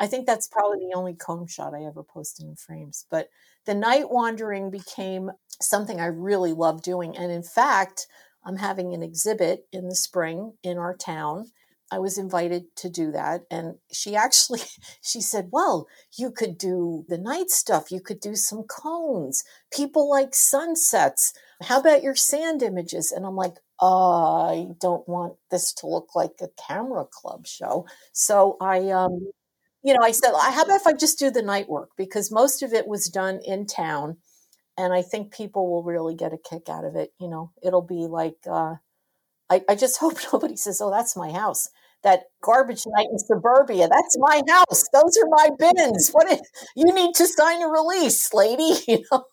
I 0.00 0.06
think 0.06 0.26
that's 0.26 0.46
probably 0.46 0.78
the 0.78 0.96
only 0.96 1.14
cone 1.14 1.48
shot 1.48 1.74
I 1.74 1.84
ever 1.84 2.04
posted 2.04 2.46
in 2.46 2.54
frames. 2.54 3.04
But 3.10 3.30
the 3.66 3.74
night 3.74 4.10
wandering 4.10 4.70
became 4.70 5.32
something 5.60 6.00
I 6.00 6.06
really 6.06 6.52
love 6.52 6.82
doing. 6.82 7.16
And 7.16 7.32
in 7.32 7.42
fact, 7.42 8.06
I'm 8.48 8.56
having 8.56 8.94
an 8.94 9.02
exhibit 9.02 9.66
in 9.72 9.88
the 9.88 9.94
spring 9.94 10.54
in 10.64 10.78
our 10.78 10.96
town 10.96 11.52
I 11.90 11.98
was 11.98 12.18
invited 12.18 12.76
to 12.76 12.90
do 12.90 13.10
that. 13.12 13.42
And 13.50 13.76
she 13.92 14.14
actually, 14.14 14.60
she 15.02 15.20
said, 15.20 15.48
well, 15.52 15.86
you 16.16 16.30
could 16.30 16.58
do 16.58 17.04
the 17.08 17.18
night 17.18 17.50
stuff. 17.50 17.90
You 17.90 18.00
could 18.00 18.20
do 18.20 18.34
some 18.34 18.64
cones. 18.64 19.44
People 19.72 20.08
like 20.08 20.34
sunsets. 20.34 21.32
How 21.62 21.80
about 21.80 22.02
your 22.02 22.14
sand 22.14 22.62
images? 22.62 23.10
And 23.10 23.24
I'm 23.24 23.36
like, 23.36 23.56
I 23.80 24.68
don't 24.80 25.08
want 25.08 25.34
this 25.50 25.72
to 25.74 25.86
look 25.86 26.14
like 26.14 26.32
a 26.40 26.48
camera 26.68 27.06
club 27.10 27.46
show. 27.46 27.86
So 28.12 28.56
I, 28.60 28.90
um, 28.90 29.30
you 29.82 29.94
know, 29.94 30.00
I 30.02 30.10
said, 30.10 30.32
how 30.34 30.62
about 30.62 30.80
if 30.80 30.86
I 30.86 30.92
just 30.92 31.18
do 31.18 31.30
the 31.30 31.42
night 31.42 31.68
work? 31.68 31.90
Because 31.96 32.32
most 32.32 32.62
of 32.62 32.72
it 32.72 32.86
was 32.88 33.08
done 33.08 33.40
in 33.44 33.66
town. 33.66 34.18
And 34.78 34.92
I 34.92 35.02
think 35.02 35.32
people 35.32 35.68
will 35.68 35.82
really 35.82 36.14
get 36.14 36.32
a 36.32 36.38
kick 36.38 36.68
out 36.68 36.84
of 36.84 36.94
it. 36.94 37.12
You 37.20 37.28
know, 37.28 37.50
it'll 37.62 37.82
be 37.82 38.06
like, 38.06 38.36
uh, 38.48 38.76
I, 39.50 39.62
I 39.68 39.74
just 39.74 39.96
hope 40.00 40.18
nobody 40.32 40.56
says, 40.56 40.80
"Oh, 40.80 40.90
that's 40.90 41.16
my 41.16 41.32
house." 41.32 41.68
That 42.04 42.26
garbage 42.40 42.84
night 42.86 43.08
in 43.10 43.18
suburbia. 43.18 43.88
That's 43.88 44.16
my 44.20 44.40
house. 44.48 44.84
Those 44.92 45.18
are 45.18 45.28
my 45.30 45.48
bins. 45.58 46.10
What 46.12 46.30
if, 46.30 46.38
you 46.76 46.84
need 46.94 47.12
to 47.16 47.26
sign 47.26 47.60
a 47.60 47.68
release, 47.68 48.32
lady? 48.32 48.72
You 48.86 49.04
know. 49.10 49.24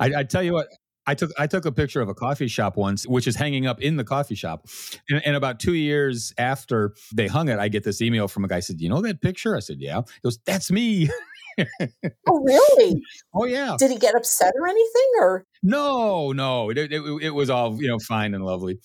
I, 0.00 0.12
I 0.16 0.22
tell 0.24 0.42
you 0.42 0.52
what, 0.52 0.66
I 1.06 1.14
took 1.14 1.30
I 1.38 1.46
took 1.46 1.64
a 1.66 1.70
picture 1.70 2.00
of 2.00 2.08
a 2.08 2.14
coffee 2.14 2.48
shop 2.48 2.76
once, 2.76 3.06
which 3.06 3.28
is 3.28 3.36
hanging 3.36 3.66
up 3.66 3.80
in 3.80 3.96
the 3.96 4.02
coffee 4.02 4.34
shop. 4.34 4.66
And, 5.08 5.22
and, 5.24 5.36
about 5.36 5.60
two 5.60 5.74
years 5.74 6.32
after 6.36 6.94
they 7.14 7.28
hung 7.28 7.48
it, 7.48 7.60
I 7.60 7.68
get 7.68 7.84
this 7.84 8.02
email 8.02 8.26
from 8.26 8.44
a 8.44 8.48
guy. 8.48 8.58
Said, 8.58 8.80
"You 8.80 8.88
know 8.88 9.00
that 9.02 9.20
picture?" 9.20 9.54
I 9.54 9.60
said, 9.60 9.76
"Yeah." 9.80 10.00
He 10.00 10.20
goes, 10.24 10.38
"That's 10.44 10.72
me." 10.72 11.10
oh, 12.28 12.40
really? 12.42 13.02
Oh, 13.34 13.44
yeah. 13.44 13.76
Did 13.78 13.90
he 13.90 13.98
get 13.98 14.14
upset 14.14 14.52
or 14.58 14.66
anything? 14.66 15.10
Or 15.20 15.44
no, 15.62 16.32
no, 16.32 16.70
it, 16.70 16.78
it, 16.78 17.02
it 17.22 17.30
was 17.30 17.50
all 17.50 17.80
you 17.80 17.88
know, 17.88 17.98
fine 17.98 18.34
and 18.34 18.44
lovely 18.44 18.78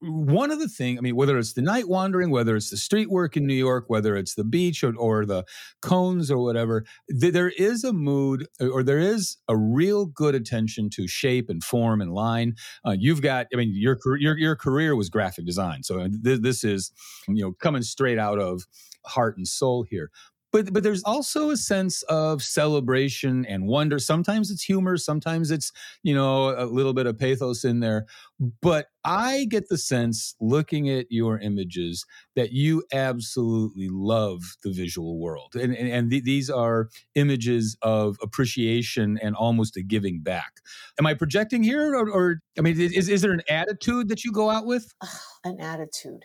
one 0.00 0.50
of 0.50 0.60
the 0.60 0.68
things, 0.68 0.98
I 0.98 1.00
mean, 1.00 1.16
whether 1.16 1.36
it's 1.38 1.54
the 1.54 1.62
night 1.62 1.88
wandering, 1.88 2.30
whether 2.30 2.54
it's 2.54 2.70
the 2.70 2.76
street 2.76 3.10
work 3.10 3.36
in 3.36 3.46
New 3.46 3.54
York, 3.54 3.84
whether 3.88 4.16
it's 4.16 4.34
the 4.34 4.44
beach 4.44 4.84
or, 4.84 4.94
or 4.96 5.26
the 5.26 5.44
cones 5.82 6.30
or 6.30 6.38
whatever, 6.38 6.84
th- 7.20 7.32
there 7.32 7.48
is 7.50 7.82
a 7.82 7.92
mood 7.92 8.46
or 8.60 8.82
there 8.82 9.00
is 9.00 9.38
a 9.48 9.56
real 9.56 10.06
good 10.06 10.34
attention 10.34 10.88
to 10.90 11.08
shape 11.08 11.48
and 11.48 11.64
form 11.64 12.00
and 12.00 12.12
line. 12.12 12.54
Uh, 12.86 12.94
you've 12.96 13.22
got, 13.22 13.46
I 13.52 13.56
mean, 13.56 13.72
your, 13.74 13.98
your, 14.18 14.38
your 14.38 14.56
career 14.56 14.94
was 14.94 15.08
graphic 15.08 15.46
design. 15.46 15.82
So 15.82 15.98
th- 15.98 16.42
this 16.42 16.62
is, 16.62 16.92
you 17.26 17.42
know, 17.42 17.52
coming 17.60 17.82
straight 17.82 18.18
out 18.18 18.38
of 18.38 18.62
heart 19.04 19.36
and 19.36 19.48
soul 19.48 19.84
here 19.88 20.10
but 20.52 20.72
but 20.72 20.82
there's 20.82 21.02
also 21.04 21.50
a 21.50 21.56
sense 21.56 22.02
of 22.04 22.42
celebration 22.42 23.44
and 23.46 23.66
wonder. 23.66 23.98
Sometimes 23.98 24.50
it's 24.50 24.62
humor 24.62 24.96
sometimes 24.96 25.50
it's 25.50 25.72
you 26.02 26.14
know 26.14 26.54
a 26.56 26.64
little 26.66 26.94
bit 26.94 27.06
of 27.06 27.18
pathos 27.18 27.64
in 27.64 27.80
there. 27.80 28.06
But 28.60 28.86
i 29.04 29.46
get 29.48 29.68
the 29.68 29.78
sense 29.78 30.34
looking 30.40 30.88
at 30.90 31.06
your 31.10 31.38
images 31.38 32.04
that 32.36 32.52
you 32.52 32.82
absolutely 32.92 33.88
love 33.90 34.42
the 34.62 34.72
visual 34.72 35.18
world. 35.18 35.54
And 35.54 35.74
and, 35.74 35.88
and 35.88 36.10
th- 36.10 36.24
these 36.24 36.50
are 36.50 36.88
images 37.14 37.76
of 37.82 38.16
appreciation 38.22 39.18
and 39.22 39.34
almost 39.34 39.76
a 39.76 39.82
giving 39.82 40.20
back. 40.20 40.52
Am 40.98 41.06
i 41.06 41.14
projecting 41.14 41.62
here 41.62 41.94
or, 41.94 42.10
or 42.10 42.40
i 42.58 42.60
mean 42.60 42.80
is, 42.80 43.08
is 43.08 43.22
there 43.22 43.32
an 43.32 43.42
attitude 43.48 44.08
that 44.08 44.24
you 44.24 44.32
go 44.32 44.50
out 44.50 44.66
with? 44.66 44.92
An 45.44 45.60
attitude. 45.60 46.24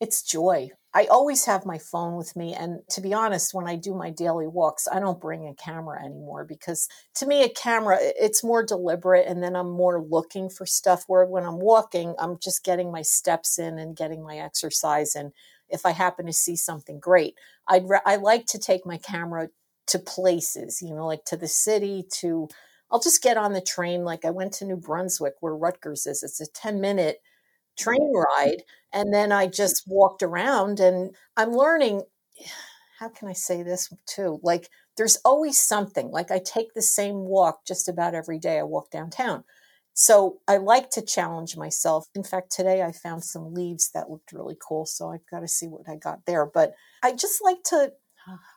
It's 0.00 0.22
joy 0.22 0.70
I 0.92 1.06
always 1.06 1.44
have 1.44 1.64
my 1.64 1.78
phone 1.78 2.16
with 2.16 2.34
me. 2.34 2.52
And 2.52 2.80
to 2.90 3.00
be 3.00 3.14
honest, 3.14 3.54
when 3.54 3.68
I 3.68 3.76
do 3.76 3.94
my 3.94 4.10
daily 4.10 4.48
walks, 4.48 4.88
I 4.90 4.98
don't 4.98 5.20
bring 5.20 5.46
a 5.46 5.54
camera 5.54 6.02
anymore 6.04 6.44
because 6.44 6.88
to 7.16 7.26
me, 7.26 7.44
a 7.44 7.48
camera, 7.48 7.98
it's 8.00 8.42
more 8.42 8.64
deliberate. 8.64 9.26
And 9.28 9.40
then 9.42 9.54
I'm 9.54 9.70
more 9.70 10.02
looking 10.02 10.50
for 10.50 10.66
stuff 10.66 11.04
where 11.06 11.24
when 11.24 11.44
I'm 11.44 11.60
walking, 11.60 12.14
I'm 12.18 12.38
just 12.42 12.64
getting 12.64 12.90
my 12.90 13.02
steps 13.02 13.58
in 13.58 13.78
and 13.78 13.96
getting 13.96 14.24
my 14.24 14.38
exercise. 14.38 15.14
And 15.14 15.32
if 15.68 15.86
I 15.86 15.92
happen 15.92 16.26
to 16.26 16.32
see 16.32 16.56
something 16.56 16.98
great, 16.98 17.36
I'd, 17.68 17.88
re- 17.88 18.00
I 18.04 18.16
like 18.16 18.46
to 18.46 18.58
take 18.58 18.84
my 18.84 18.98
camera 18.98 19.48
to 19.88 19.98
places, 20.00 20.82
you 20.82 20.92
know, 20.92 21.06
like 21.06 21.24
to 21.26 21.36
the 21.36 21.48
city, 21.48 22.04
to, 22.14 22.48
I'll 22.90 23.00
just 23.00 23.22
get 23.22 23.36
on 23.36 23.52
the 23.52 23.60
train. 23.60 24.04
Like 24.04 24.24
I 24.24 24.30
went 24.30 24.54
to 24.54 24.64
New 24.64 24.76
Brunswick 24.76 25.34
where 25.38 25.54
Rutgers 25.54 26.06
is. 26.06 26.24
It's 26.24 26.40
a 26.40 26.50
10 26.50 26.80
minute 26.80 27.18
train 27.78 28.12
ride. 28.14 28.62
And 28.92 29.12
then 29.12 29.32
I 29.32 29.46
just 29.46 29.84
walked 29.86 30.22
around 30.22 30.80
and 30.80 31.14
I'm 31.36 31.52
learning. 31.52 32.02
How 32.98 33.08
can 33.08 33.28
I 33.28 33.32
say 33.32 33.62
this 33.62 33.92
too? 34.06 34.40
Like, 34.42 34.68
there's 34.96 35.16
always 35.24 35.58
something. 35.58 36.10
Like, 36.10 36.30
I 36.30 36.38
take 36.38 36.74
the 36.74 36.82
same 36.82 37.24
walk 37.24 37.64
just 37.66 37.88
about 37.88 38.14
every 38.14 38.38
day. 38.38 38.58
I 38.58 38.64
walk 38.64 38.90
downtown. 38.90 39.44
So 39.94 40.38
I 40.46 40.56
like 40.56 40.90
to 40.90 41.02
challenge 41.02 41.56
myself. 41.56 42.06
In 42.14 42.22
fact, 42.22 42.52
today 42.52 42.82
I 42.82 42.92
found 42.92 43.24
some 43.24 43.54
leaves 43.54 43.90
that 43.92 44.10
looked 44.10 44.32
really 44.32 44.56
cool. 44.60 44.86
So 44.86 45.10
I've 45.10 45.26
got 45.30 45.40
to 45.40 45.48
see 45.48 45.66
what 45.66 45.88
I 45.88 45.96
got 45.96 46.26
there. 46.26 46.46
But 46.46 46.74
I 47.02 47.12
just 47.12 47.42
like 47.42 47.62
to, 47.64 47.92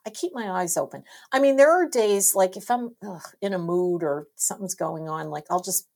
I 0.05 0.09
keep 0.09 0.33
my 0.33 0.49
eyes 0.51 0.77
open. 0.77 1.03
I 1.31 1.39
mean, 1.39 1.57
there 1.57 1.71
are 1.71 1.89
days 1.89 2.35
like 2.35 2.55
if 2.55 2.69
I'm 2.69 2.95
ugh, 3.05 3.23
in 3.41 3.53
a 3.53 3.59
mood 3.59 4.03
or 4.03 4.27
something's 4.35 4.75
going 4.75 5.09
on, 5.09 5.29
like 5.29 5.45
I'll 5.49 5.61
just 5.61 5.87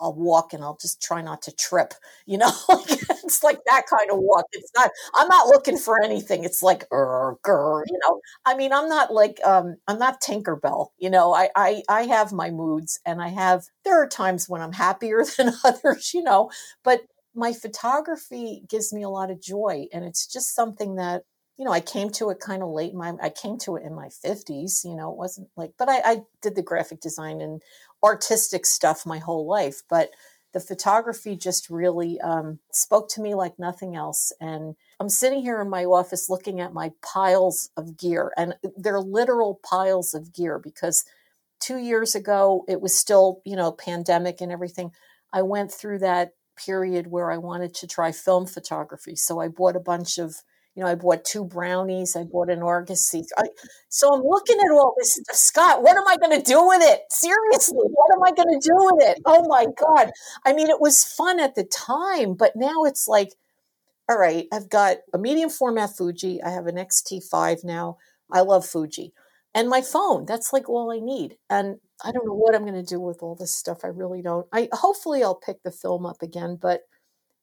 I'll 0.00 0.14
walk 0.14 0.52
and 0.52 0.62
I'll 0.62 0.78
just 0.80 1.00
try 1.02 1.22
not 1.22 1.42
to 1.42 1.52
trip. 1.54 1.94
You 2.26 2.38
know, 2.38 2.50
it's 2.68 3.42
like 3.42 3.60
that 3.66 3.82
kind 3.88 4.10
of 4.10 4.18
walk. 4.18 4.46
It's 4.52 4.70
not. 4.76 4.90
I'm 5.14 5.28
not 5.28 5.48
looking 5.48 5.78
for 5.78 6.02
anything. 6.02 6.44
It's 6.44 6.62
like 6.62 6.86
you 6.90 7.98
know. 8.04 8.20
I 8.44 8.56
mean, 8.56 8.72
I'm 8.72 8.88
not 8.88 9.12
like 9.12 9.40
um, 9.44 9.76
I'm 9.88 9.98
not 9.98 10.20
Tinkerbell. 10.22 10.88
You 10.98 11.10
know, 11.10 11.34
I, 11.34 11.48
I 11.56 11.82
I 11.88 12.02
have 12.02 12.32
my 12.32 12.50
moods, 12.50 13.00
and 13.06 13.22
I 13.22 13.28
have. 13.28 13.64
There 13.84 14.00
are 14.02 14.08
times 14.08 14.48
when 14.48 14.60
I'm 14.62 14.72
happier 14.72 15.24
than 15.36 15.52
others. 15.64 16.12
You 16.14 16.22
know, 16.22 16.50
but 16.84 17.02
my 17.34 17.52
photography 17.52 18.62
gives 18.68 18.92
me 18.92 19.02
a 19.02 19.08
lot 19.08 19.30
of 19.30 19.40
joy, 19.40 19.86
and 19.92 20.04
it's 20.04 20.26
just 20.26 20.54
something 20.54 20.96
that 20.96 21.22
you 21.58 21.64
know, 21.64 21.72
I 21.72 21.80
came 21.80 22.10
to 22.10 22.28
it 22.30 22.38
kind 22.40 22.62
of 22.62 22.68
late. 22.68 22.94
My 22.94 23.14
I 23.22 23.30
came 23.30 23.56
to 23.60 23.76
it 23.76 23.82
in 23.84 23.94
my 23.94 24.08
fifties. 24.10 24.82
You 24.84 24.94
know, 24.94 25.10
it 25.10 25.16
wasn't 25.16 25.48
like, 25.56 25.72
but 25.78 25.88
I, 25.88 26.00
I 26.04 26.22
did 26.42 26.54
the 26.54 26.62
graphic 26.62 27.00
design 27.00 27.40
and 27.40 27.62
artistic 28.02 28.66
stuff 28.66 29.06
my 29.06 29.18
whole 29.18 29.46
life. 29.46 29.82
But 29.88 30.10
the 30.52 30.60
photography 30.60 31.36
just 31.36 31.68
really 31.68 32.18
um, 32.20 32.58
spoke 32.72 33.10
to 33.10 33.20
me 33.20 33.34
like 33.34 33.58
nothing 33.58 33.94
else. 33.94 34.32
And 34.40 34.74
I'm 34.98 35.10
sitting 35.10 35.42
here 35.42 35.60
in 35.60 35.68
my 35.68 35.84
office 35.84 36.30
looking 36.30 36.60
at 36.60 36.72
my 36.72 36.92
piles 37.02 37.68
of 37.76 37.98
gear, 37.98 38.32
and 38.38 38.54
they're 38.76 39.00
literal 39.00 39.60
piles 39.62 40.14
of 40.14 40.32
gear 40.32 40.58
because 40.58 41.04
two 41.60 41.76
years 41.76 42.14
ago 42.14 42.64
it 42.68 42.80
was 42.80 42.96
still, 42.96 43.42
you 43.44 43.54
know, 43.54 43.70
pandemic 43.70 44.40
and 44.40 44.50
everything. 44.50 44.92
I 45.32 45.42
went 45.42 45.72
through 45.72 45.98
that 45.98 46.30
period 46.56 47.08
where 47.08 47.30
I 47.30 47.36
wanted 47.36 47.74
to 47.74 47.86
try 47.86 48.12
film 48.12 48.46
photography. 48.46 49.16
So 49.16 49.40
I 49.40 49.48
bought 49.48 49.76
a 49.76 49.80
bunch 49.80 50.16
of 50.16 50.36
you 50.76 50.84
know, 50.84 50.90
I 50.90 50.94
bought 50.94 51.24
two 51.24 51.44
brownies. 51.44 52.16
I 52.16 52.24
bought 52.24 52.50
an 52.50 52.62
Argosy. 52.62 53.24
I, 53.38 53.48
so 53.88 54.12
I'm 54.12 54.22
looking 54.22 54.58
at 54.58 54.70
all 54.70 54.94
this. 54.98 55.18
Scott, 55.32 55.82
what 55.82 55.96
am 55.96 56.06
I 56.06 56.16
going 56.16 56.38
to 56.38 56.44
do 56.44 56.66
with 56.66 56.82
it? 56.82 57.00
Seriously, 57.10 57.88
what 57.88 58.14
am 58.14 58.22
I 58.22 58.30
going 58.30 58.60
to 58.60 58.68
do 58.68 58.74
with 58.76 59.08
it? 59.08 59.22
Oh 59.24 59.46
my 59.48 59.64
God. 59.64 60.10
I 60.44 60.52
mean, 60.52 60.68
it 60.68 60.80
was 60.80 61.02
fun 61.02 61.40
at 61.40 61.54
the 61.54 61.64
time, 61.64 62.34
but 62.34 62.52
now 62.54 62.84
it's 62.84 63.08
like, 63.08 63.30
all 64.08 64.18
right, 64.18 64.46
I've 64.52 64.68
got 64.68 64.98
a 65.14 65.18
medium 65.18 65.48
format 65.48 65.96
Fuji. 65.96 66.42
I 66.42 66.50
have 66.50 66.66
an 66.66 66.78
X-T5 66.78 67.64
now. 67.64 67.96
I 68.30 68.42
love 68.42 68.66
Fuji. 68.66 69.12
And 69.54 69.70
my 69.70 69.80
phone, 69.80 70.26
that's 70.26 70.52
like 70.52 70.68
all 70.68 70.92
I 70.92 71.00
need. 71.00 71.38
And 71.48 71.76
I 72.04 72.12
don't 72.12 72.26
know 72.26 72.34
what 72.34 72.54
I'm 72.54 72.62
going 72.66 72.74
to 72.74 72.82
do 72.82 73.00
with 73.00 73.22
all 73.22 73.34
this 73.34 73.56
stuff. 73.56 73.78
I 73.82 73.88
really 73.88 74.20
don't. 74.20 74.46
I 74.52 74.68
hopefully 74.72 75.24
I'll 75.24 75.34
pick 75.34 75.62
the 75.62 75.72
film 75.72 76.04
up 76.04 76.20
again, 76.20 76.58
but 76.60 76.82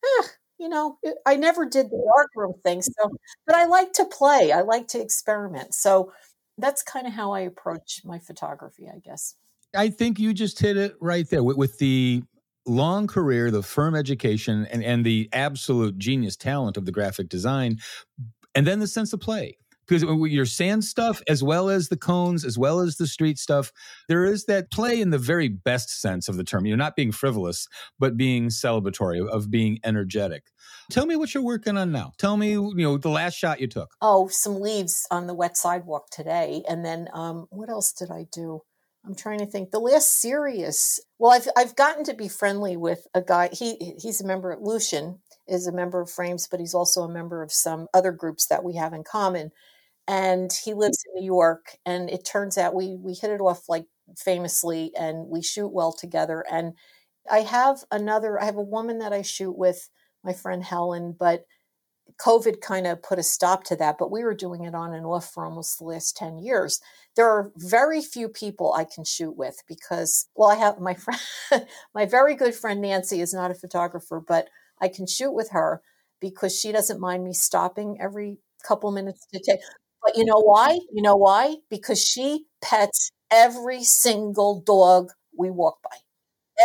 eh, 0.06 0.28
you 0.64 0.70
know, 0.70 0.98
I 1.26 1.36
never 1.36 1.66
did 1.66 1.88
the 1.88 2.02
darkroom 2.16 2.54
thing. 2.64 2.82
So, 2.82 3.12
but 3.46 3.56
I 3.56 3.66
like 3.66 3.92
to 3.94 4.06
play. 4.06 4.54
I 4.54 4.62
like 4.62 4.88
to 4.90 5.02
experiment. 5.02 5.74
So 5.74 6.14
that's 6.58 6.82
kind 6.82 7.06
of 7.06 7.12
how 7.12 7.34
I 7.34 7.42
approach 7.42 8.00
my 8.06 8.18
photography, 8.18 8.88
I 8.88 9.00
guess. 9.00 9.36
I 9.76 9.90
think 9.90 10.20
you 10.20 10.34
just 10.34 10.58
hit 10.58 10.78
it 10.78 10.96
right 11.02 11.30
there 11.30 11.44
with, 11.44 11.58
with 11.58 11.80
the 11.80 12.24
long 12.66 13.08
career, 13.08 13.52
the 13.52 13.62
firm 13.62 13.94
education, 13.94 14.66
and, 14.72 14.82
and 14.86 15.06
the 15.06 15.28
absolute 15.34 15.98
genius 15.98 16.38
talent 16.38 16.78
of 16.78 16.86
the 16.86 16.94
graphic 16.94 17.28
design, 17.28 17.80
and 18.56 18.66
then 18.66 18.80
the 18.80 18.88
sense 18.88 19.12
of 19.12 19.20
play 19.20 19.58
because 19.94 20.32
your 20.32 20.46
sand 20.46 20.84
stuff 20.84 21.22
as 21.28 21.44
well 21.44 21.70
as 21.70 21.90
the 21.90 21.98
cones 21.98 22.44
as 22.44 22.58
well 22.58 22.80
as 22.80 22.98
the 22.98 23.08
street 23.08 23.38
stuff 23.38 23.72
there 24.08 24.26
is 24.26 24.46
that 24.46 24.72
play 24.72 25.00
in 25.00 25.12
the 25.12 25.18
very 25.18 25.48
best 25.48 26.02
sense 26.02 26.28
of 26.28 26.38
the 26.38 26.44
term 26.44 26.66
you're 26.66 26.78
not 26.78 26.96
being 26.96 27.12
frivolous 27.12 27.68
but 28.00 28.18
being 28.18 28.48
celebratory 28.48 29.26
of 29.28 29.52
being 29.52 29.80
energetic 29.84 30.46
tell 30.92 31.06
me 31.06 31.16
what 31.16 31.34
you're 31.34 31.44
working 31.44 31.78
on 31.78 31.92
now 31.92 32.12
tell 32.18 32.38
me 32.38 32.52
you 32.52 32.74
know 32.76 32.98
the 32.98 33.10
last 33.10 33.38
shot 33.38 33.62
you 33.62 33.68
took 33.68 33.92
oh 34.02 34.28
some 34.28 34.60
leaves 34.60 35.06
on 35.12 35.28
the 35.28 35.34
wet 35.34 35.56
sidewalk 35.56 36.10
today 36.12 36.64
and 36.68 36.84
then 36.84 37.08
um, 37.14 37.46
what 37.50 37.70
else 37.70 37.94
did 37.94 38.10
i 38.12 38.26
do 38.32 38.62
I'm 39.06 39.16
trying 39.16 39.40
to 39.40 39.46
think. 39.46 39.72
The 39.72 39.80
last 39.80 40.22
serious. 40.22 40.98
Well, 41.20 41.34
I've 41.34 41.50
I've 41.58 41.76
gotten 41.76 42.06
to 42.06 42.14
be 42.14 42.30
friendly 42.30 42.78
with 42.78 43.06
a 43.14 43.22
guy. 43.22 43.50
He 43.52 43.96
he's 44.02 44.22
a 44.22 44.26
member. 44.26 44.56
Lucian 44.58 45.20
is 45.46 45.68
a 45.68 45.74
member 45.74 46.00
of 46.00 46.10
Frames, 46.10 46.48
but 46.50 46.62
he's 46.62 46.74
also 46.74 47.02
a 47.02 47.12
member 47.12 47.44
of 47.44 47.52
some 47.52 47.88
other 47.94 48.14
groups 48.14 48.48
that 48.48 48.64
we 48.64 48.76
have 48.76 48.94
in 48.94 49.04
common 49.04 49.52
and 50.08 50.52
he 50.66 50.74
lives 50.74 51.04
in 51.08 51.22
New 51.22 51.26
York. 51.26 51.78
And 51.86 52.10
it 52.10 52.26
turns 52.26 52.58
out 52.58 52.76
we 52.76 52.96
we 52.96 53.14
hit 53.14 53.32
it 53.32 53.42
off 53.42 53.70
like 53.70 53.86
famously, 54.18 54.92
and 54.98 55.28
we 55.30 55.42
shoot 55.42 55.70
well 55.70 55.94
together. 55.94 56.46
And 56.52 56.74
I 57.32 57.40
have 57.42 57.84
another. 57.92 58.42
I 58.42 58.46
have 58.46 58.58
a 58.58 58.62
woman 58.64 59.00
that 59.00 59.14
I 59.14 59.22
shoot 59.24 59.58
with, 59.58 59.90
my 60.24 60.34
friend 60.34 60.64
Helen, 60.64 61.16
but 61.20 61.46
COVID 62.22 62.62
kind 62.62 62.86
of 62.88 63.02
put 63.02 63.20
a 63.20 63.24
stop 63.24 63.64
to 63.66 63.76
that. 63.78 63.98
But 63.98 64.12
we 64.12 64.24
were 64.24 64.36
doing 64.36 64.64
it 64.66 64.76
on 64.76 64.94
and 64.94 65.06
off 65.06 65.32
for 65.32 65.46
almost 65.46 65.80
the 65.80 65.86
last 65.86 66.16
ten 66.16 66.38
years. 66.40 66.80
There 67.16 67.28
are 67.30 67.52
very 67.58 68.02
few 68.02 68.30
people 68.30 68.74
I 68.74 68.84
can 68.86 69.04
shoot 69.04 69.36
with 69.38 69.64
because, 69.68 70.28
well, 70.36 70.50
I 70.50 70.56
have 70.56 70.80
my 70.80 70.94
friend, 71.50 71.68
my 71.96 72.06
very 72.06 72.36
good 72.36 72.56
friend 72.56 72.82
Nancy 72.82 73.22
is 73.22 73.34
not 73.34 73.52
a 73.52 73.56
photographer, 73.56 74.22
but 74.26 74.50
I 74.82 74.88
can 74.90 75.08
shoot 75.08 75.32
with 75.34 75.50
her 75.52 75.82
because 76.22 76.58
she 76.60 76.72
doesn't 76.72 77.00
mind 77.00 77.24
me 77.24 77.34
stopping 77.34 77.98
every 78.02 78.38
couple 78.64 78.92
minutes 78.92 79.26
to 79.34 79.40
take 79.46 79.60
but 80.14 80.18
you 80.20 80.26
know 80.26 80.40
why? 80.40 80.80
You 80.92 81.02
know 81.02 81.16
why? 81.16 81.56
Because 81.70 82.04
she 82.04 82.46
pets 82.62 83.12
every 83.32 83.84
single 83.84 84.62
dog 84.62 85.12
we 85.38 85.50
walk 85.50 85.78
by. 85.84 85.98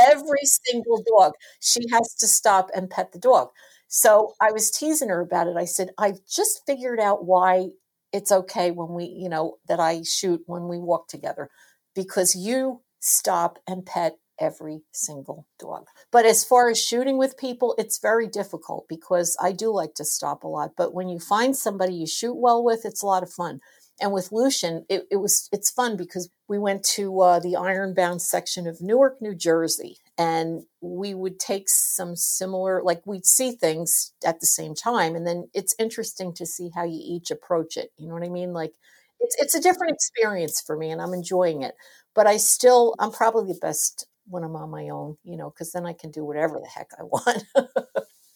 Every 0.01 0.45
single 0.45 1.03
dog. 1.19 1.33
She 1.61 1.83
has 1.93 2.15
to 2.17 2.29
stop 2.29 2.71
and 2.75 2.91
pet 2.91 3.13
the 3.13 3.19
dog. 3.19 3.51
So 3.89 4.35
I 4.41 4.53
was 4.53 4.71
teasing 4.71 5.09
her 5.09 5.21
about 5.21 5.47
it. 5.49 5.57
I 5.57 5.65
said, 5.65 5.91
I've 5.99 6.21
just 6.27 6.63
figured 6.67 7.01
out 7.01 7.25
why 7.25 7.69
it's 8.13 8.33
okay 8.33 8.71
when 8.71 8.91
we, 8.95 9.05
you 9.07 9.29
know, 9.29 9.59
that 9.69 9.81
I 9.81 10.03
shoot 10.03 10.43
when 10.47 10.69
we 10.69 10.79
walk 10.79 11.09
together 11.09 11.51
because 11.95 12.35
you 12.37 12.83
stop 13.01 13.59
and 13.67 13.85
pet 13.87 14.19
every 14.41 14.83
single 14.93 15.47
dog. 15.59 15.87
But 16.11 16.25
as 16.25 16.45
far 16.45 16.71
as 16.71 16.83
shooting 16.83 17.19
with 17.19 17.39
people, 17.39 17.75
it's 17.79 17.99
very 17.99 18.27
difficult 18.27 18.87
because 18.89 19.37
I 19.41 19.53
do 19.53 19.73
like 19.73 19.95
to 19.95 20.05
stop 20.05 20.45
a 20.45 20.49
lot. 20.49 20.73
But 20.77 20.95
when 20.95 21.09
you 21.09 21.19
find 21.19 21.57
somebody 21.57 21.95
you 21.95 22.07
shoot 22.07 22.35
well 22.35 22.63
with, 22.63 22.85
it's 22.85 23.03
a 23.03 23.07
lot 23.07 23.23
of 23.23 23.33
fun. 23.33 23.61
And 24.01 24.13
with 24.13 24.31
Lucian, 24.31 24.85
it, 24.89 25.07
it 25.11 25.17
was 25.17 25.49
it's 25.53 25.71
fun 25.71 25.97
because 25.97 26.31
we 26.47 26.59
went 26.59 26.85
to 26.85 27.21
uh, 27.21 27.41
the 27.41 27.57
Ironbound 27.57 28.23
section 28.23 28.69
of 28.69 28.81
Newark, 28.81 29.21
New 29.21 29.35
Jersey, 29.35 29.99
and 30.17 30.63
we 30.81 31.15
would 31.15 31.41
take 31.41 31.69
some 31.69 32.15
similar, 32.15 32.81
like 32.83 33.03
we'd 33.07 33.27
see 33.27 33.51
things 33.53 34.13
at 34.25 34.39
the 34.39 34.47
same 34.47 34.75
time, 34.75 35.17
and 35.17 35.27
then 35.27 35.49
it's 35.53 35.75
interesting 35.81 36.33
to 36.35 36.47
see 36.47 36.71
how 36.75 36.85
you 36.85 37.01
each 37.03 37.33
approach 37.33 37.77
it. 37.77 37.91
You 37.99 38.07
know 38.07 38.15
what 38.15 38.23
I 38.23 38.29
mean? 38.29 38.53
Like 38.53 38.75
it's 39.19 39.37
it's 39.41 39.55
a 39.57 39.61
different 39.61 39.93
experience 39.93 40.61
for 40.61 40.77
me, 40.77 40.91
and 40.91 41.03
I'm 41.03 41.15
enjoying 41.15 41.63
it. 41.63 41.75
But 42.15 42.27
I 42.27 42.37
still, 42.37 42.95
I'm 42.99 43.13
probably 43.13 43.53
the 43.53 43.59
best 43.61 44.07
when 44.29 44.45
I'm 44.45 44.57
on 44.57 44.71
my 44.71 44.89
own, 44.89 45.17
you 45.25 45.37
know, 45.37 45.51
because 45.51 45.73
then 45.73 45.87
I 45.87 45.93
can 45.93 46.11
do 46.11 46.25
whatever 46.25 46.61
the 46.61 46.69
heck 46.69 46.91
I 46.99 47.03
want. 47.05 47.45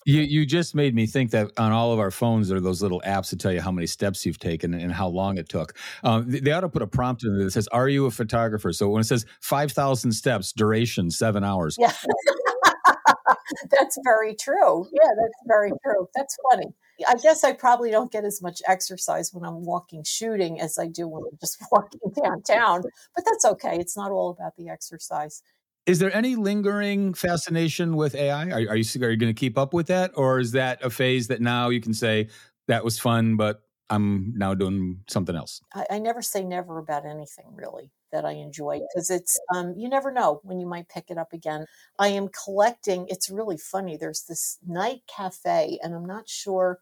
you 0.06 0.20
you 0.22 0.46
just 0.46 0.74
made 0.74 0.94
me 0.94 1.06
think 1.06 1.30
that 1.30 1.50
on 1.58 1.72
all 1.72 1.92
of 1.92 1.98
our 1.98 2.10
phones 2.10 2.48
there 2.48 2.56
are 2.56 2.60
those 2.60 2.82
little 2.82 3.02
apps 3.06 3.30
that 3.30 3.40
tell 3.40 3.52
you 3.52 3.60
how 3.60 3.70
many 3.70 3.86
steps 3.86 4.26
you've 4.26 4.38
taken 4.38 4.74
and 4.74 4.92
how 4.92 5.08
long 5.08 5.38
it 5.38 5.48
took. 5.48 5.76
Um, 6.02 6.24
they, 6.28 6.52
ought 6.52 6.60
to 6.60 6.68
put 6.68 6.82
a 6.82 6.86
prompt 6.86 7.24
in 7.24 7.34
there 7.36 7.44
that 7.44 7.52
says, 7.52 7.68
"Are 7.68 7.88
you 7.88 8.06
a 8.06 8.10
photographer?" 8.10 8.72
So 8.72 8.88
when 8.88 9.00
it 9.00 9.04
says 9.04 9.26
five 9.40 9.72
thousand 9.72 10.12
steps, 10.12 10.52
duration 10.52 11.10
seven 11.10 11.44
hours. 11.44 11.76
Yeah. 11.78 11.92
that's 13.70 13.98
very 14.04 14.34
true. 14.34 14.86
Yeah, 14.92 15.08
that's 15.20 15.42
very 15.46 15.72
true. 15.84 16.08
That's 16.14 16.36
funny. 16.50 16.74
I 17.08 17.14
guess 17.22 17.44
I 17.44 17.52
probably 17.52 17.90
don't 17.90 18.12
get 18.12 18.24
as 18.24 18.40
much 18.42 18.60
exercise 18.66 19.32
when 19.32 19.44
I'm 19.44 19.64
walking 19.64 20.04
shooting 20.04 20.60
as 20.60 20.78
I 20.78 20.86
do 20.86 21.08
when 21.08 21.22
I'm 21.30 21.38
just 21.40 21.62
walking 21.72 22.00
downtown, 22.22 22.82
but 23.14 23.24
that's 23.24 23.44
okay. 23.44 23.78
It's 23.78 23.96
not 23.96 24.10
all 24.10 24.30
about 24.30 24.56
the 24.56 24.68
exercise. 24.68 25.42
Is 25.84 25.98
there 25.98 26.14
any 26.14 26.36
lingering 26.36 27.12
fascination 27.12 27.96
with 27.96 28.14
AI? 28.14 28.50
Are, 28.50 28.68
are 28.70 28.76
you 28.76 28.84
are 29.02 29.10
you 29.10 29.16
going 29.16 29.34
to 29.34 29.38
keep 29.38 29.58
up 29.58 29.74
with 29.74 29.88
that, 29.88 30.12
or 30.14 30.38
is 30.38 30.52
that 30.52 30.82
a 30.84 30.90
phase 30.90 31.26
that 31.28 31.40
now 31.40 31.70
you 31.70 31.80
can 31.80 31.92
say 31.92 32.28
that 32.68 32.84
was 32.84 33.00
fun, 33.00 33.36
but 33.36 33.62
I'm 33.90 34.32
now 34.36 34.54
doing 34.54 35.00
something 35.08 35.34
else? 35.34 35.60
I, 35.74 35.86
I 35.90 35.98
never 35.98 36.22
say 36.22 36.44
never 36.44 36.78
about 36.78 37.04
anything 37.04 37.46
really 37.52 37.90
that 38.12 38.24
I 38.24 38.32
enjoy 38.32 38.80
because 38.94 39.10
it's 39.10 39.40
um, 39.52 39.74
you 39.76 39.88
never 39.88 40.12
know 40.12 40.40
when 40.44 40.60
you 40.60 40.66
might 40.66 40.88
pick 40.88 41.10
it 41.10 41.18
up 41.18 41.32
again. 41.32 41.66
I 41.98 42.08
am 42.08 42.28
collecting. 42.28 43.06
It's 43.08 43.28
really 43.28 43.58
funny. 43.58 43.96
There's 43.96 44.24
this 44.28 44.58
night 44.64 45.00
cafe, 45.08 45.80
and 45.82 45.94
I'm 45.94 46.06
not 46.06 46.28
sure 46.28 46.78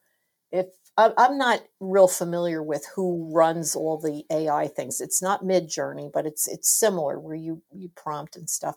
if 0.52 0.66
I'm 1.16 1.38
not 1.38 1.62
real 1.80 2.08
familiar 2.08 2.62
with 2.62 2.86
who 2.94 3.30
runs 3.32 3.74
all 3.76 3.98
the 3.98 4.24
AI 4.30 4.68
things. 4.68 5.00
It's 5.00 5.22
not 5.22 5.44
Midjourney, 5.44 6.10
but 6.12 6.26
it's 6.26 6.48
it's 6.48 6.70
similar 6.70 7.18
where 7.18 7.34
you 7.34 7.62
you 7.72 7.90
prompt 7.96 8.36
and 8.36 8.48
stuff, 8.48 8.76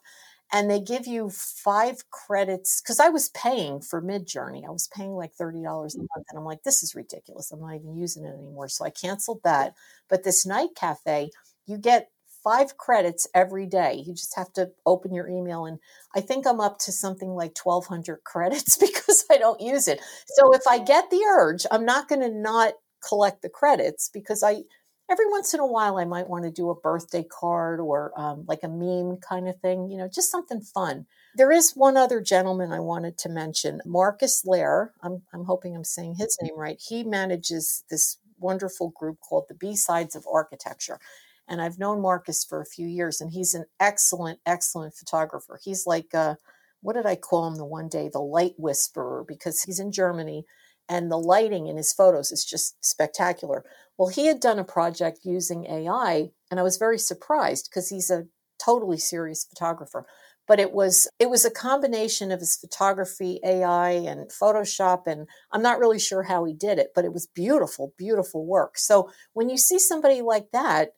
and 0.51 0.69
they 0.69 0.79
give 0.79 1.07
you 1.07 1.29
five 1.29 2.09
credits. 2.11 2.81
Because 2.81 2.99
I 2.99 3.09
was 3.09 3.29
paying 3.29 3.81
for 3.81 4.01
Midjourney, 4.01 4.65
I 4.67 4.71
was 4.71 4.89
paying 4.95 5.11
like 5.13 5.33
thirty 5.33 5.63
dollars 5.63 5.95
a 5.95 5.99
mm. 5.99 6.07
month, 6.15 6.27
and 6.29 6.37
I'm 6.37 6.45
like, 6.45 6.63
this 6.63 6.83
is 6.83 6.95
ridiculous. 6.95 7.51
I'm 7.51 7.61
not 7.61 7.75
even 7.75 7.95
using 7.95 8.25
it 8.25 8.35
anymore, 8.35 8.67
so 8.69 8.85
I 8.85 8.89
canceled 8.89 9.41
that. 9.43 9.73
But 10.09 10.23
this 10.23 10.45
night 10.45 10.69
cafe, 10.75 11.31
you 11.65 11.77
get 11.77 12.09
five 12.43 12.77
credits 12.77 13.27
every 13.33 13.65
day. 13.65 14.03
You 14.05 14.13
just 14.13 14.35
have 14.35 14.51
to 14.53 14.71
open 14.85 15.13
your 15.13 15.29
email. 15.29 15.65
And 15.65 15.79
I 16.15 16.21
think 16.21 16.45
I'm 16.45 16.59
up 16.59 16.77
to 16.79 16.91
something 16.91 17.29
like 17.29 17.57
1200 17.57 18.23
credits 18.23 18.77
because 18.79 19.02
I 19.29 19.37
don't 19.37 19.61
use 19.61 19.87
it. 19.87 19.99
So 20.27 20.53
if 20.53 20.61
I 20.67 20.79
get 20.79 21.09
the 21.09 21.23
urge, 21.29 21.65
I'm 21.71 21.85
not 21.85 22.07
going 22.07 22.21
to 22.21 22.29
not 22.29 22.73
collect 23.07 23.41
the 23.41 23.49
credits 23.49 24.09
because 24.13 24.43
I, 24.43 24.61
every 25.09 25.29
once 25.29 25.53
in 25.53 25.59
a 25.59 25.67
while, 25.67 25.97
I 25.97 26.05
might 26.05 26.29
want 26.29 26.45
to 26.45 26.51
do 26.51 26.69
a 26.69 26.79
birthday 26.79 27.23
card 27.23 27.79
or 27.79 28.13
um, 28.17 28.45
like 28.47 28.63
a 28.63 28.69
meme 28.69 29.17
kind 29.17 29.47
of 29.47 29.59
thing, 29.59 29.89
you 29.89 29.97
know, 29.97 30.07
just 30.07 30.31
something 30.31 30.61
fun. 30.61 31.05
There 31.35 31.51
is 31.51 31.73
one 31.75 31.97
other 31.97 32.21
gentleman 32.21 32.71
I 32.71 32.79
wanted 32.79 33.17
to 33.19 33.29
mention, 33.29 33.81
Marcus 33.85 34.43
Lair. 34.45 34.93
I'm, 35.01 35.23
I'm 35.33 35.45
hoping 35.45 35.75
I'm 35.75 35.83
saying 35.83 36.15
his 36.15 36.37
name 36.41 36.57
right. 36.57 36.79
He 36.79 37.03
manages 37.03 37.83
this 37.89 38.17
wonderful 38.39 38.89
group 38.89 39.17
called 39.27 39.45
the 39.47 39.55
B 39.55 39.75
Sides 39.75 40.15
of 40.15 40.25
Architecture. 40.31 40.99
And 41.47 41.61
I've 41.61 41.79
known 41.79 42.01
Marcus 42.01 42.45
for 42.45 42.61
a 42.61 42.65
few 42.65 42.87
years, 42.87 43.19
and 43.19 43.31
he's 43.31 43.53
an 43.53 43.65
excellent, 43.79 44.39
excellent 44.45 44.93
photographer. 44.93 45.59
He's 45.61 45.85
like, 45.85 46.13
uh, 46.13 46.35
what 46.83 46.95
did 46.95 47.05
I 47.05 47.15
call 47.15 47.47
him 47.47 47.55
the 47.55 47.65
one 47.65 47.87
day? 47.87 48.09
The 48.11 48.19
light 48.19 48.53
whisperer, 48.57 49.25
because 49.27 49.63
he's 49.63 49.79
in 49.79 49.91
Germany 49.91 50.45
and 50.89 51.09
the 51.09 51.17
lighting 51.17 51.67
in 51.67 51.77
his 51.77 51.93
photos 51.93 52.31
is 52.31 52.45
just 52.45 52.83
spectacular. 52.85 53.63
Well, 53.97 54.09
he 54.09 54.27
had 54.27 54.39
done 54.39 54.59
a 54.59 54.65
project 54.65 55.19
using 55.23 55.65
AI, 55.65 56.31
and 56.51 56.59
I 56.59 56.63
was 56.63 56.77
very 56.77 56.99
surprised 56.99 57.69
because 57.69 57.89
he's 57.89 58.09
a 58.09 58.25
totally 58.63 58.97
serious 58.97 59.45
photographer. 59.45 60.05
But 60.45 60.59
it 60.59 60.73
was 60.73 61.07
it 61.19 61.29
was 61.29 61.45
a 61.45 61.51
combination 61.51 62.31
of 62.31 62.41
his 62.41 62.57
photography, 62.57 63.39
AI, 63.45 63.91
and 63.91 64.29
Photoshop, 64.29 65.03
and 65.07 65.27
I'm 65.53 65.61
not 65.61 65.79
really 65.79 65.99
sure 65.99 66.23
how 66.23 66.43
he 66.43 66.53
did 66.53 66.79
it, 66.79 66.89
but 66.93 67.05
it 67.05 67.13
was 67.13 67.27
beautiful, 67.33 67.93
beautiful 67.97 68.45
work. 68.45 68.77
So 68.77 69.09
when 69.31 69.49
you 69.49 69.57
see 69.57 69.79
somebody 69.79 70.21
like 70.21 70.47
that, 70.51 70.89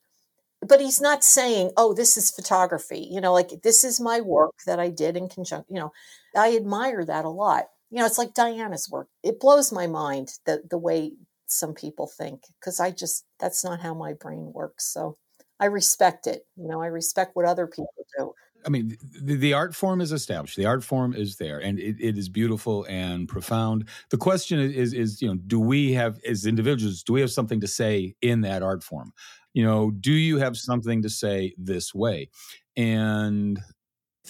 but 0.68 0.82
he's 0.82 1.02
not 1.02 1.24
saying, 1.24 1.72
"Oh, 1.78 1.94
this 1.94 2.18
is 2.18 2.32
photography." 2.32 3.08
You 3.12 3.22
know, 3.22 3.34
like 3.34 3.62
this 3.64 3.84
is 3.84 4.00
my 4.00 4.22
work 4.22 4.56
that 4.66 4.80
I 4.80 4.90
did 4.90 5.18
in 5.18 5.30
conjunction. 5.30 5.66
You 5.76 5.82
know, 5.82 5.94
I 6.36 6.56
admire 6.56 7.06
that 7.06 7.26
a 7.26 7.30
lot. 7.30 7.66
You 7.92 8.00
know, 8.00 8.06
it's 8.06 8.18
like 8.18 8.34
Diana's 8.34 8.90
work. 8.90 9.08
It 9.24 9.40
blows 9.40 9.72
my 9.72 9.88
mind 9.88 10.34
that 10.46 10.70
the 10.70 10.78
way 10.78 11.14
some 11.48 11.74
people 11.74 12.08
think 12.08 12.42
because 12.60 12.80
I 12.80 12.92
just 12.92 13.26
that's 13.40 13.64
not 13.64 13.82
how 13.82 13.94
my 13.94 14.14
brain 14.14 14.52
works. 14.54 14.86
So 14.86 15.18
I 15.60 15.66
respect 15.66 16.28
it. 16.28 16.46
You 16.56 16.68
know, 16.68 16.82
I 16.82 16.88
respect 16.88 17.36
what 17.36 17.46
other 17.46 17.68
people 17.68 17.94
do. 18.18 18.34
I 18.66 18.70
mean, 18.70 18.98
the, 19.22 19.36
the, 19.36 19.54
art 19.54 19.76
form 19.76 20.02
is 20.02 20.12
established. 20.12 20.58
The 20.58 20.66
art 20.66 20.84
form 20.84 21.14
is 21.14 21.36
there, 21.36 21.60
and 21.60 21.78
it, 21.80 21.98
it 22.00 22.18
is 22.18 22.30
beautiful 22.30 22.84
and 22.90 23.30
profound. 23.30 23.88
The 24.10 24.18
question 24.18 24.60
is, 24.60 24.74
is, 24.74 24.94
is, 24.94 25.22
you 25.22 25.28
know, 25.28 25.36
do 25.36 25.60
we 25.60 25.94
have, 25.94 26.20
as 26.28 26.48
individuals, 26.48 27.04
do 27.04 27.14
we 27.14 27.22
have 27.22 27.30
something 27.30 27.60
to 27.62 27.68
say 27.68 28.16
in 28.24 28.42
that 28.42 28.64
art 28.64 28.84
form? 28.84 29.14
You 29.56 29.64
know, 29.64 29.90
do 29.90 30.12
you 30.12 30.38
have 30.38 30.58
something 30.58 31.02
to 31.02 31.10
say 31.10 31.56
this 31.58 31.96
way? 31.96 32.30
And 32.76 33.58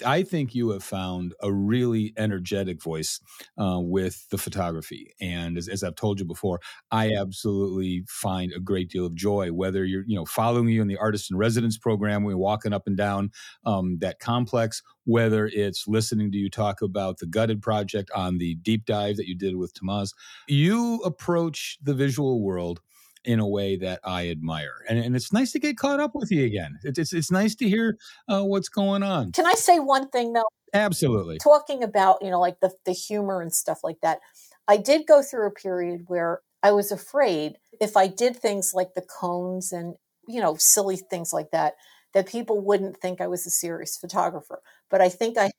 I 0.04 0.22
think 0.22 0.54
you 0.54 0.70
have 0.70 0.84
found 0.84 1.34
a 1.42 1.52
really 1.52 2.12
energetic 2.16 2.80
voice 2.80 3.18
uh, 3.58 3.80
with 3.80 4.28
the 4.30 4.38
photography. 4.38 5.14
And 5.20 5.58
as, 5.58 5.66
as, 5.66 5.82
I've 5.82 5.96
told 5.96 6.20
you 6.20 6.26
before, 6.26 6.60
I 6.92 7.12
absolutely 7.12 8.04
find 8.06 8.52
a 8.52 8.60
great 8.60 8.88
deal 8.88 9.04
of 9.04 9.16
joy, 9.16 9.48
whether 9.48 9.84
you're, 9.84 10.04
you 10.06 10.14
know, 10.14 10.26
following 10.26 10.68
you 10.68 10.80
in 10.80 10.86
the 10.86 10.98
artist 10.98 11.32
in 11.32 11.36
residence 11.36 11.76
program, 11.76 12.22
we're 12.22 12.36
walking 12.36 12.72
up 12.72 12.86
and 12.86 12.96
down 12.96 13.30
um, 13.64 13.98
that 13.98 14.20
complex, 14.20 14.80
whether 15.06 15.46
it's 15.52 15.88
listening 15.88 16.30
to 16.30 16.38
you 16.38 16.50
talk 16.50 16.82
about 16.82 17.18
the 17.18 17.26
gutted 17.26 17.62
project 17.62 18.12
on 18.14 18.38
the 18.38 18.54
deep 18.56 18.84
dive 18.84 19.16
that 19.16 19.26
you 19.26 19.36
did 19.36 19.56
with 19.56 19.74
Tamaz. 19.74 20.12
You 20.46 21.00
approach 21.04 21.78
the 21.82 21.94
visual 21.94 22.42
world 22.44 22.80
in 23.26 23.40
a 23.40 23.46
way 23.46 23.76
that 23.76 24.00
I 24.04 24.30
admire. 24.30 24.84
And, 24.88 24.98
and 24.98 25.16
it's 25.16 25.32
nice 25.32 25.52
to 25.52 25.58
get 25.58 25.76
caught 25.76 26.00
up 26.00 26.14
with 26.14 26.30
you 26.30 26.44
again. 26.44 26.78
It's, 26.84 26.98
it's, 26.98 27.12
it's 27.12 27.30
nice 27.30 27.54
to 27.56 27.68
hear 27.68 27.98
uh, 28.28 28.42
what's 28.42 28.68
going 28.68 29.02
on. 29.02 29.32
Can 29.32 29.46
I 29.46 29.54
say 29.54 29.78
one 29.78 30.08
thing 30.08 30.32
though? 30.32 30.48
Absolutely. 30.72 31.38
Talking 31.38 31.82
about, 31.82 32.18
you 32.22 32.30
know, 32.30 32.40
like 32.40 32.60
the, 32.60 32.72
the 32.84 32.92
humor 32.92 33.40
and 33.40 33.52
stuff 33.52 33.80
like 33.82 33.98
that. 34.02 34.20
I 34.68 34.76
did 34.76 35.06
go 35.06 35.22
through 35.22 35.46
a 35.46 35.52
period 35.52 36.04
where 36.06 36.40
I 36.62 36.72
was 36.72 36.90
afraid 36.90 37.58
if 37.80 37.96
I 37.96 38.06
did 38.06 38.36
things 38.36 38.72
like 38.74 38.94
the 38.94 39.02
cones 39.02 39.72
and, 39.72 39.94
you 40.26 40.40
know, 40.40 40.56
silly 40.58 40.96
things 40.96 41.32
like 41.32 41.50
that, 41.52 41.74
that 42.14 42.28
people 42.28 42.60
wouldn't 42.60 42.96
think 42.96 43.20
I 43.20 43.26
was 43.26 43.46
a 43.46 43.50
serious 43.50 43.96
photographer. 43.96 44.62
But 44.90 45.00
I 45.00 45.08
think 45.08 45.36
I 45.36 45.44
have 45.44 45.52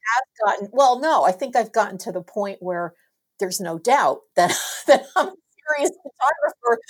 gotten, 0.45 0.69
well, 0.71 0.99
no, 0.99 1.23
I 1.23 1.32
think 1.32 1.56
I've 1.56 1.73
gotten 1.73 1.97
to 1.99 2.12
the 2.12 2.21
point 2.21 2.58
where 2.62 2.93
there's 3.39 3.60
no 3.60 3.77
doubt 3.77 4.19
that, 4.36 4.53
that 4.88 5.06
I'm 5.15 5.27
a 5.27 5.34
serious 5.69 5.91
photographer 6.03 6.82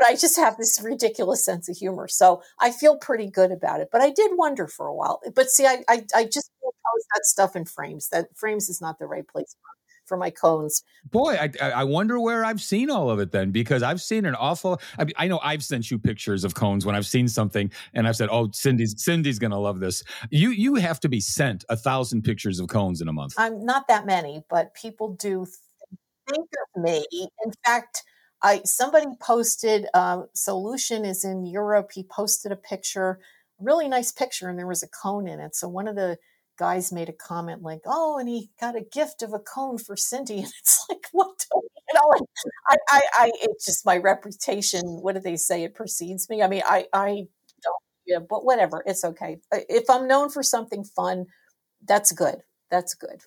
but 0.00 0.08
I 0.08 0.16
just 0.16 0.36
have 0.38 0.56
this 0.56 0.80
ridiculous 0.82 1.44
sense 1.44 1.68
of 1.68 1.76
humor. 1.76 2.08
So 2.08 2.42
I 2.58 2.70
feel 2.70 2.96
pretty 2.96 3.30
good 3.30 3.52
about 3.52 3.80
it. 3.80 3.90
But 3.92 4.00
I 4.00 4.10
did 4.10 4.30
wonder 4.34 4.66
for 4.66 4.86
a 4.86 4.94
while. 4.94 5.20
But 5.34 5.50
see, 5.50 5.66
I, 5.66 5.84
I, 5.88 6.04
I 6.14 6.24
just 6.24 6.50
post 6.62 7.06
that 7.14 7.24
stuff 7.24 7.54
in 7.54 7.66
frames. 7.66 8.08
That 8.08 8.28
frames 8.34 8.70
is 8.70 8.80
not 8.80 8.98
the 8.98 9.06
right 9.06 9.28
place 9.28 9.54
for, 9.60 9.68
for 10.06 10.16
my 10.16 10.30
cones. 10.30 10.82
Boy, 11.10 11.34
I, 11.34 11.50
I 11.70 11.84
wonder 11.84 12.18
where 12.18 12.46
I've 12.46 12.62
seen 12.62 12.88
all 12.88 13.10
of 13.10 13.18
it 13.18 13.30
then, 13.30 13.50
because 13.50 13.82
I've 13.82 14.00
seen 14.00 14.24
an 14.24 14.34
awful. 14.36 14.80
I, 14.98 15.04
mean, 15.04 15.14
I 15.18 15.28
know 15.28 15.38
I've 15.42 15.62
sent 15.62 15.90
you 15.90 15.98
pictures 15.98 16.44
of 16.44 16.54
cones 16.54 16.86
when 16.86 16.96
I've 16.96 17.06
seen 17.06 17.28
something, 17.28 17.70
and 17.92 18.08
I've 18.08 18.16
said, 18.16 18.30
"Oh, 18.32 18.48
Cindy's 18.54 18.94
Cindy's 18.96 19.38
going 19.38 19.50
to 19.50 19.58
love 19.58 19.80
this." 19.80 20.02
You 20.30 20.48
you 20.48 20.76
have 20.76 20.98
to 21.00 21.10
be 21.10 21.20
sent 21.20 21.66
a 21.68 21.76
thousand 21.76 22.22
pictures 22.22 22.58
of 22.58 22.68
cones 22.68 23.02
in 23.02 23.08
a 23.08 23.12
month. 23.12 23.34
I'm 23.36 23.66
not 23.66 23.86
that 23.88 24.06
many, 24.06 24.44
but 24.48 24.72
people 24.72 25.14
do 25.16 25.46
think 26.26 26.48
of 26.74 26.82
me. 26.82 27.04
In 27.12 27.52
fact 27.66 28.02
I 28.42 28.62
somebody 28.64 29.06
posted 29.20 29.86
uh, 29.94 30.22
solution 30.34 31.04
is 31.04 31.24
in 31.24 31.44
Europe. 31.44 31.90
He 31.92 32.02
posted 32.02 32.52
a 32.52 32.56
picture, 32.56 33.20
really 33.58 33.88
nice 33.88 34.12
picture, 34.12 34.48
and 34.48 34.58
there 34.58 34.66
was 34.66 34.82
a 34.82 34.88
cone 34.88 35.28
in 35.28 35.40
it. 35.40 35.54
So 35.54 35.68
one 35.68 35.88
of 35.88 35.96
the 35.96 36.18
guys 36.58 36.92
made 36.92 37.08
a 37.08 37.12
comment 37.12 37.62
like, 37.62 37.82
"Oh, 37.86 38.18
and 38.18 38.28
he 38.28 38.50
got 38.60 38.76
a 38.76 38.80
gift 38.80 39.22
of 39.22 39.32
a 39.32 39.38
cone 39.38 39.78
for 39.78 39.96
Cindy," 39.96 40.38
and 40.38 40.52
it's 40.60 40.86
like, 40.88 41.06
what? 41.12 41.44
You 41.54 41.94
know, 41.94 42.08
like, 42.08 42.22
I, 42.68 42.76
I, 42.90 43.00
I, 43.18 43.32
it's 43.42 43.66
just 43.66 43.84
my 43.84 43.96
reputation. 43.96 44.82
What 44.84 45.14
do 45.14 45.20
they 45.20 45.36
say? 45.36 45.64
It 45.64 45.74
precedes 45.74 46.28
me. 46.30 46.42
I 46.42 46.48
mean, 46.48 46.62
I, 46.64 46.86
I 46.92 47.26
don't. 47.62 47.82
Yeah, 48.06 48.18
but 48.20 48.44
whatever. 48.44 48.82
It's 48.86 49.04
okay. 49.04 49.38
If 49.52 49.90
I'm 49.90 50.06
known 50.08 50.30
for 50.30 50.42
something 50.42 50.84
fun, 50.84 51.26
that's 51.86 52.12
good. 52.12 52.42
That's 52.70 52.94
good. 52.94 53.22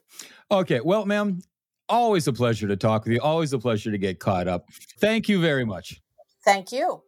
Okay. 0.49 0.79
Well, 0.79 1.05
ma'am, 1.05 1.41
Always 1.89 2.27
a 2.27 2.33
pleasure 2.33 2.67
to 2.67 2.75
talk 2.75 3.05
with 3.05 3.13
you. 3.13 3.21
Always 3.21 3.53
a 3.53 3.59
pleasure 3.59 3.91
to 3.91 3.97
get 3.97 4.19
caught 4.19 4.47
up. 4.47 4.65
Thank 4.99 5.29
you 5.29 5.41
very 5.41 5.65
much. 5.65 5.99
Thank 6.45 6.71
you. 6.71 7.01